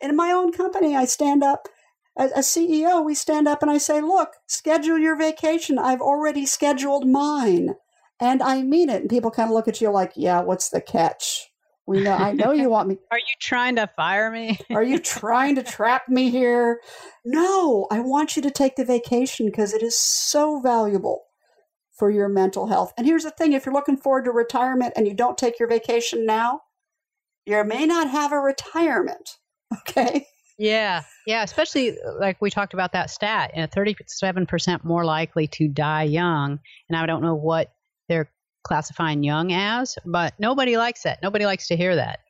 In 0.00 0.16
my 0.16 0.30
own 0.30 0.52
company, 0.52 0.96
I 0.96 1.04
stand 1.04 1.42
up 1.42 1.68
as 2.16 2.32
a 2.32 2.38
CEO, 2.38 3.04
we 3.04 3.14
stand 3.14 3.46
up 3.46 3.62
and 3.62 3.70
I 3.70 3.78
say, 3.78 4.00
look, 4.00 4.30
schedule 4.46 4.98
your 4.98 5.16
vacation. 5.16 5.78
I've 5.78 6.00
already 6.00 6.46
scheduled 6.46 7.06
mine. 7.06 7.74
And 8.18 8.42
I 8.42 8.62
mean 8.62 8.88
it. 8.88 9.02
And 9.02 9.10
people 9.10 9.30
kind 9.30 9.50
of 9.50 9.54
look 9.54 9.68
at 9.68 9.80
you 9.80 9.90
like, 9.90 10.12
yeah, 10.16 10.40
what's 10.40 10.70
the 10.70 10.80
catch? 10.80 11.50
We 11.86 12.00
know, 12.00 12.14
I 12.14 12.32
know 12.32 12.52
you 12.52 12.70
want 12.70 12.88
me. 12.88 12.96
Are 13.10 13.18
you 13.18 13.24
trying 13.38 13.76
to 13.76 13.88
fire 13.96 14.30
me? 14.30 14.58
Are 14.70 14.82
you 14.82 14.98
trying 14.98 15.56
to 15.56 15.62
trap 15.62 16.08
me 16.08 16.30
here? 16.30 16.80
No, 17.24 17.86
I 17.90 18.00
want 18.00 18.34
you 18.34 18.42
to 18.42 18.50
take 18.50 18.76
the 18.76 18.84
vacation 18.84 19.46
because 19.46 19.74
it 19.74 19.82
is 19.82 19.96
so 19.96 20.58
valuable 20.60 21.24
for 21.92 22.10
your 22.10 22.28
mental 22.28 22.66
health. 22.66 22.92
And 22.96 23.06
here's 23.06 23.24
the 23.24 23.30
thing 23.30 23.52
if 23.52 23.66
you're 23.66 23.74
looking 23.74 23.96
forward 23.96 24.24
to 24.24 24.32
retirement 24.32 24.94
and 24.96 25.06
you 25.06 25.14
don't 25.14 25.38
take 25.38 25.58
your 25.60 25.68
vacation 25.68 26.24
now, 26.24 26.62
you 27.44 27.62
may 27.62 27.86
not 27.86 28.10
have 28.10 28.32
a 28.32 28.38
retirement. 28.38 29.36
Okay. 29.72 30.26
Yeah. 30.58 31.02
Yeah. 31.26 31.42
Especially 31.42 31.90
uh, 31.90 32.18
like 32.18 32.40
we 32.40 32.50
talked 32.50 32.74
about 32.74 32.92
that 32.92 33.10
stat, 33.10 33.52
you 33.54 33.60
know, 33.60 33.68
37% 33.68 34.84
more 34.84 35.04
likely 35.04 35.46
to 35.48 35.68
die 35.68 36.04
young. 36.04 36.58
And 36.88 36.98
I 36.98 37.06
don't 37.06 37.22
know 37.22 37.34
what 37.34 37.72
they're 38.08 38.30
classifying 38.64 39.22
young 39.22 39.52
as, 39.52 39.96
but 40.04 40.34
nobody 40.38 40.76
likes 40.76 41.02
that. 41.02 41.22
Nobody 41.22 41.44
likes 41.44 41.68
to 41.68 41.76
hear 41.76 41.94
that. 41.96 42.20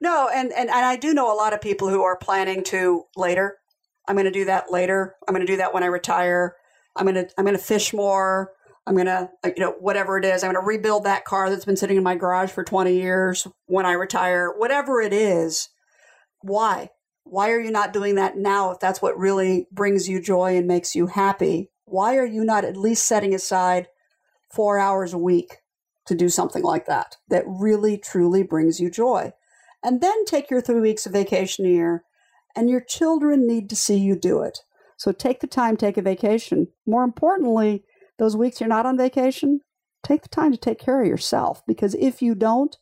No. 0.00 0.28
And, 0.32 0.52
and, 0.52 0.70
and 0.70 0.84
I 0.84 0.96
do 0.96 1.12
know 1.14 1.32
a 1.32 1.36
lot 1.36 1.52
of 1.52 1.60
people 1.60 1.88
who 1.88 2.02
are 2.02 2.16
planning 2.16 2.64
to 2.64 3.04
later. 3.16 3.58
I'm 4.08 4.14
going 4.14 4.24
to 4.24 4.30
do 4.30 4.44
that 4.46 4.70
later. 4.70 5.14
I'm 5.28 5.34
going 5.34 5.46
to 5.46 5.52
do 5.52 5.58
that 5.58 5.74
when 5.74 5.82
I 5.82 5.86
retire. 5.86 6.56
I'm 6.96 7.04
going 7.04 7.26
to, 7.26 7.30
I'm 7.36 7.44
going 7.44 7.56
to 7.56 7.62
fish 7.62 7.92
more. 7.92 8.52
I'm 8.86 8.94
going 8.94 9.06
to, 9.06 9.28
uh, 9.44 9.50
you 9.54 9.62
know, 9.62 9.72
whatever 9.80 10.16
it 10.16 10.24
is, 10.24 10.42
I'm 10.44 10.52
going 10.52 10.62
to 10.62 10.66
rebuild 10.66 11.04
that 11.04 11.24
car 11.24 11.50
that's 11.50 11.64
been 11.64 11.76
sitting 11.76 11.96
in 11.96 12.04
my 12.04 12.14
garage 12.14 12.50
for 12.50 12.62
20 12.62 12.94
years 12.94 13.46
when 13.66 13.84
I 13.84 13.92
retire, 13.92 14.54
whatever 14.56 15.00
it 15.00 15.12
is 15.12 15.68
why? 16.46 16.90
Why 17.24 17.50
are 17.50 17.60
you 17.60 17.72
not 17.72 17.92
doing 17.92 18.14
that 18.14 18.36
now 18.36 18.70
if 18.70 18.78
that's 18.78 19.02
what 19.02 19.18
really 19.18 19.66
brings 19.72 20.08
you 20.08 20.20
joy 20.20 20.56
and 20.56 20.66
makes 20.66 20.94
you 20.94 21.08
happy? 21.08 21.70
Why 21.84 22.16
are 22.16 22.26
you 22.26 22.44
not 22.44 22.64
at 22.64 22.76
least 22.76 23.06
setting 23.06 23.34
aside 23.34 23.88
four 24.52 24.78
hours 24.78 25.12
a 25.12 25.18
week 25.18 25.56
to 26.06 26.14
do 26.14 26.28
something 26.28 26.62
like 26.62 26.86
that 26.86 27.16
that 27.28 27.44
really 27.46 27.98
truly 27.98 28.44
brings 28.44 28.80
you 28.80 28.90
joy? 28.90 29.32
And 29.82 30.00
then 30.00 30.24
take 30.24 30.50
your 30.50 30.60
three 30.60 30.80
weeks 30.80 31.04
of 31.06 31.12
vacation 31.12 31.66
a 31.66 31.70
year 31.70 32.04
and 32.54 32.70
your 32.70 32.80
children 32.80 33.46
need 33.46 33.68
to 33.70 33.76
see 33.76 33.96
you 33.96 34.16
do 34.16 34.40
it. 34.42 34.60
So 34.96 35.12
take 35.12 35.40
the 35.40 35.46
time, 35.46 35.76
take 35.76 35.96
a 35.96 36.02
vacation. 36.02 36.68
More 36.86 37.04
importantly, 37.04 37.84
those 38.18 38.36
weeks 38.36 38.60
you're 38.60 38.68
not 38.68 38.86
on 38.86 38.96
vacation, 38.96 39.60
take 40.02 40.22
the 40.22 40.28
time 40.28 40.52
to 40.52 40.58
take 40.58 40.78
care 40.78 41.02
of 41.02 41.08
yourself 41.08 41.62
because 41.66 41.94
if 41.96 42.22
you 42.22 42.34
don't, 42.34 42.76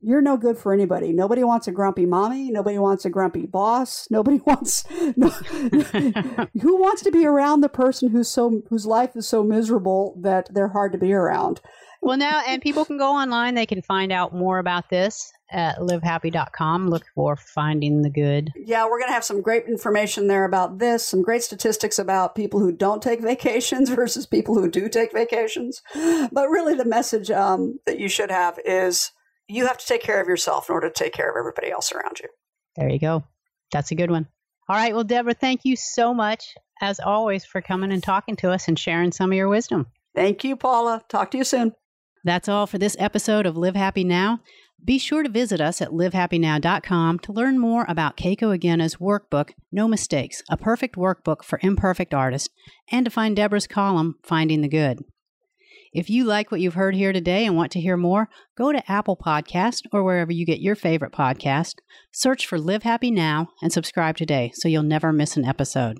you're 0.00 0.22
no 0.22 0.36
good 0.36 0.58
for 0.58 0.72
anybody. 0.72 1.12
Nobody 1.12 1.42
wants 1.42 1.66
a 1.66 1.72
grumpy 1.72 2.06
mommy. 2.06 2.50
Nobody 2.50 2.78
wants 2.78 3.04
a 3.04 3.10
grumpy 3.10 3.46
boss. 3.46 4.06
Nobody 4.10 4.40
wants 4.46 4.84
no, 5.16 5.28
who 6.60 6.80
wants 6.80 7.02
to 7.02 7.10
be 7.10 7.26
around 7.26 7.60
the 7.60 7.68
person 7.68 8.10
who's 8.10 8.28
so 8.28 8.62
whose 8.68 8.86
life 8.86 9.16
is 9.16 9.28
so 9.28 9.42
miserable 9.42 10.16
that 10.20 10.52
they're 10.54 10.68
hard 10.68 10.92
to 10.92 10.98
be 10.98 11.12
around. 11.12 11.60
Well, 12.02 12.16
now 12.16 12.42
and 12.46 12.62
people 12.62 12.84
can 12.84 12.98
go 12.98 13.10
online. 13.10 13.54
They 13.54 13.66
can 13.66 13.82
find 13.82 14.12
out 14.12 14.34
more 14.34 14.58
about 14.58 14.90
this 14.90 15.32
at 15.50 15.78
livehappy.com. 15.78 16.88
Look 16.88 17.04
for 17.14 17.36
finding 17.36 18.02
the 18.02 18.10
good. 18.10 18.52
Yeah, 18.56 18.84
we're 18.84 18.98
going 18.98 19.08
to 19.08 19.14
have 19.14 19.24
some 19.24 19.42
great 19.42 19.64
information 19.66 20.26
there 20.26 20.44
about 20.44 20.78
this, 20.78 21.06
some 21.06 21.22
great 21.22 21.42
statistics 21.42 21.98
about 21.98 22.34
people 22.34 22.60
who 22.60 22.72
don't 22.72 23.02
take 23.02 23.20
vacations 23.20 23.90
versus 23.94 24.26
people 24.26 24.54
who 24.54 24.70
do 24.70 24.88
take 24.88 25.12
vacations. 25.12 25.82
But 25.94 26.48
really, 26.48 26.74
the 26.74 26.84
message 26.84 27.30
um, 27.30 27.80
that 27.86 27.98
you 27.98 28.08
should 28.08 28.30
have 28.30 28.58
is 28.64 29.12
you 29.48 29.66
have 29.66 29.78
to 29.78 29.86
take 29.86 30.02
care 30.02 30.20
of 30.20 30.28
yourself 30.28 30.68
in 30.68 30.74
order 30.74 30.88
to 30.88 31.04
take 31.04 31.12
care 31.12 31.30
of 31.30 31.36
everybody 31.38 31.70
else 31.70 31.92
around 31.92 32.18
you. 32.20 32.28
There 32.76 32.88
you 32.88 32.98
go. 32.98 33.24
That's 33.72 33.90
a 33.90 33.94
good 33.94 34.10
one. 34.10 34.28
All 34.68 34.76
right. 34.76 34.94
Well, 34.94 35.04
Deborah, 35.04 35.34
thank 35.34 35.64
you 35.64 35.76
so 35.76 36.12
much, 36.12 36.54
as 36.80 36.98
always, 36.98 37.44
for 37.44 37.60
coming 37.60 37.92
and 37.92 38.02
talking 38.02 38.36
to 38.36 38.50
us 38.50 38.68
and 38.68 38.78
sharing 38.78 39.12
some 39.12 39.30
of 39.30 39.36
your 39.36 39.48
wisdom. 39.48 39.86
Thank 40.14 40.44
you, 40.44 40.56
Paula. 40.56 41.02
Talk 41.08 41.30
to 41.32 41.38
you 41.38 41.44
soon. 41.44 41.72
That's 42.24 42.48
all 42.48 42.66
for 42.66 42.78
this 42.78 42.96
episode 42.98 43.46
of 43.46 43.56
Live 43.56 43.76
Happy 43.76 44.02
Now. 44.02 44.40
Be 44.84 44.98
sure 44.98 45.22
to 45.22 45.28
visit 45.28 45.60
us 45.60 45.80
at 45.80 45.90
livehappynow.com 45.90 47.18
to 47.20 47.32
learn 47.32 47.58
more 47.58 47.86
about 47.88 48.16
Keiko 48.16 48.54
Agena's 48.54 48.96
workbook, 48.96 49.50
No 49.72 49.88
Mistakes, 49.88 50.42
a 50.50 50.56
perfect 50.56 50.96
workbook 50.96 51.42
for 51.44 51.58
imperfect 51.62 52.12
artists, 52.12 52.48
and 52.90 53.04
to 53.04 53.10
find 53.10 53.36
Deborah's 53.36 53.66
column, 53.66 54.16
Finding 54.22 54.60
the 54.60 54.68
Good. 54.68 55.04
If 55.92 56.10
you 56.10 56.24
like 56.24 56.50
what 56.50 56.60
you've 56.60 56.74
heard 56.74 56.94
here 56.94 57.12
today 57.12 57.46
and 57.46 57.56
want 57.56 57.72
to 57.72 57.80
hear 57.80 57.96
more, 57.96 58.28
go 58.56 58.72
to 58.72 58.90
Apple 58.90 59.16
Podcast 59.16 59.82
or 59.92 60.02
wherever 60.02 60.32
you 60.32 60.44
get 60.44 60.60
your 60.60 60.74
favorite 60.74 61.12
podcast, 61.12 61.76
search 62.12 62.46
for 62.46 62.58
Live 62.58 62.82
Happy 62.82 63.10
Now, 63.10 63.48
and 63.62 63.72
subscribe 63.72 64.16
today 64.16 64.50
so 64.54 64.68
you'll 64.68 64.82
never 64.82 65.12
miss 65.12 65.36
an 65.36 65.44
episode. 65.44 65.98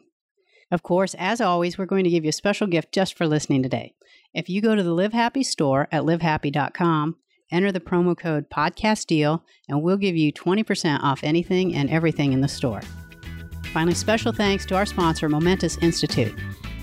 Of 0.70 0.82
course, 0.82 1.14
as 1.18 1.40
always, 1.40 1.78
we're 1.78 1.86
going 1.86 2.04
to 2.04 2.10
give 2.10 2.24
you 2.24 2.30
a 2.30 2.32
special 2.32 2.66
gift 2.66 2.92
just 2.92 3.16
for 3.16 3.26
listening 3.26 3.62
today. 3.62 3.94
If 4.34 4.48
you 4.48 4.60
go 4.60 4.74
to 4.74 4.82
the 4.82 4.92
Live 4.92 5.12
Happy 5.12 5.42
store 5.42 5.88
at 5.92 6.02
livehappy.com, 6.02 7.16
enter 7.52 7.70
the 7.70 7.80
promo 7.80 8.18
code 8.18 8.50
podcast 8.50 9.06
deal, 9.06 9.44
and 9.68 9.82
we'll 9.82 9.96
give 9.96 10.16
you 10.16 10.32
20% 10.32 11.02
off 11.02 11.20
anything 11.22 11.74
and 11.74 11.88
everything 11.88 12.32
in 12.32 12.40
the 12.40 12.48
store. 12.48 12.82
Finally, 13.72 13.94
special 13.94 14.32
thanks 14.32 14.66
to 14.66 14.74
our 14.74 14.86
sponsor, 14.86 15.28
Momentous 15.28 15.78
Institute. 15.78 16.34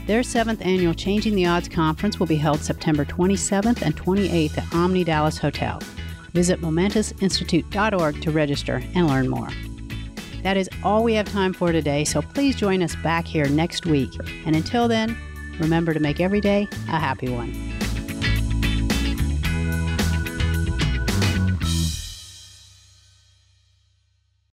Their 0.05 0.21
seventh 0.21 0.61
annual 0.65 0.93
Changing 0.93 1.33
the 1.33 1.45
Odds 1.45 1.69
conference 1.69 2.19
will 2.19 2.27
be 2.27 2.35
held 2.35 2.59
September 2.59 3.05
27th 3.05 3.81
and 3.81 3.95
28th 3.95 4.57
at 4.57 4.73
Omni 4.75 5.05
Dallas 5.05 5.37
Hotel. 5.37 5.81
Visit 6.33 6.59
momentousinstitute.org 6.59 8.21
to 8.21 8.31
register 8.31 8.83
and 8.95 9.07
learn 9.07 9.29
more. 9.29 9.49
That 10.41 10.57
is 10.57 10.69
all 10.83 11.05
we 11.05 11.13
have 11.13 11.31
time 11.31 11.53
for 11.53 11.71
today, 11.71 12.03
so 12.03 12.21
please 12.21 12.57
join 12.57 12.83
us 12.83 12.97
back 12.97 13.25
here 13.25 13.47
next 13.47 13.85
week. 13.85 14.11
And 14.45 14.57
until 14.57 14.89
then, 14.89 15.15
remember 15.57 15.93
to 15.93 16.01
make 16.01 16.19
every 16.19 16.41
day 16.41 16.67
a 16.89 16.99
happy 16.99 17.29
one. 17.29 17.53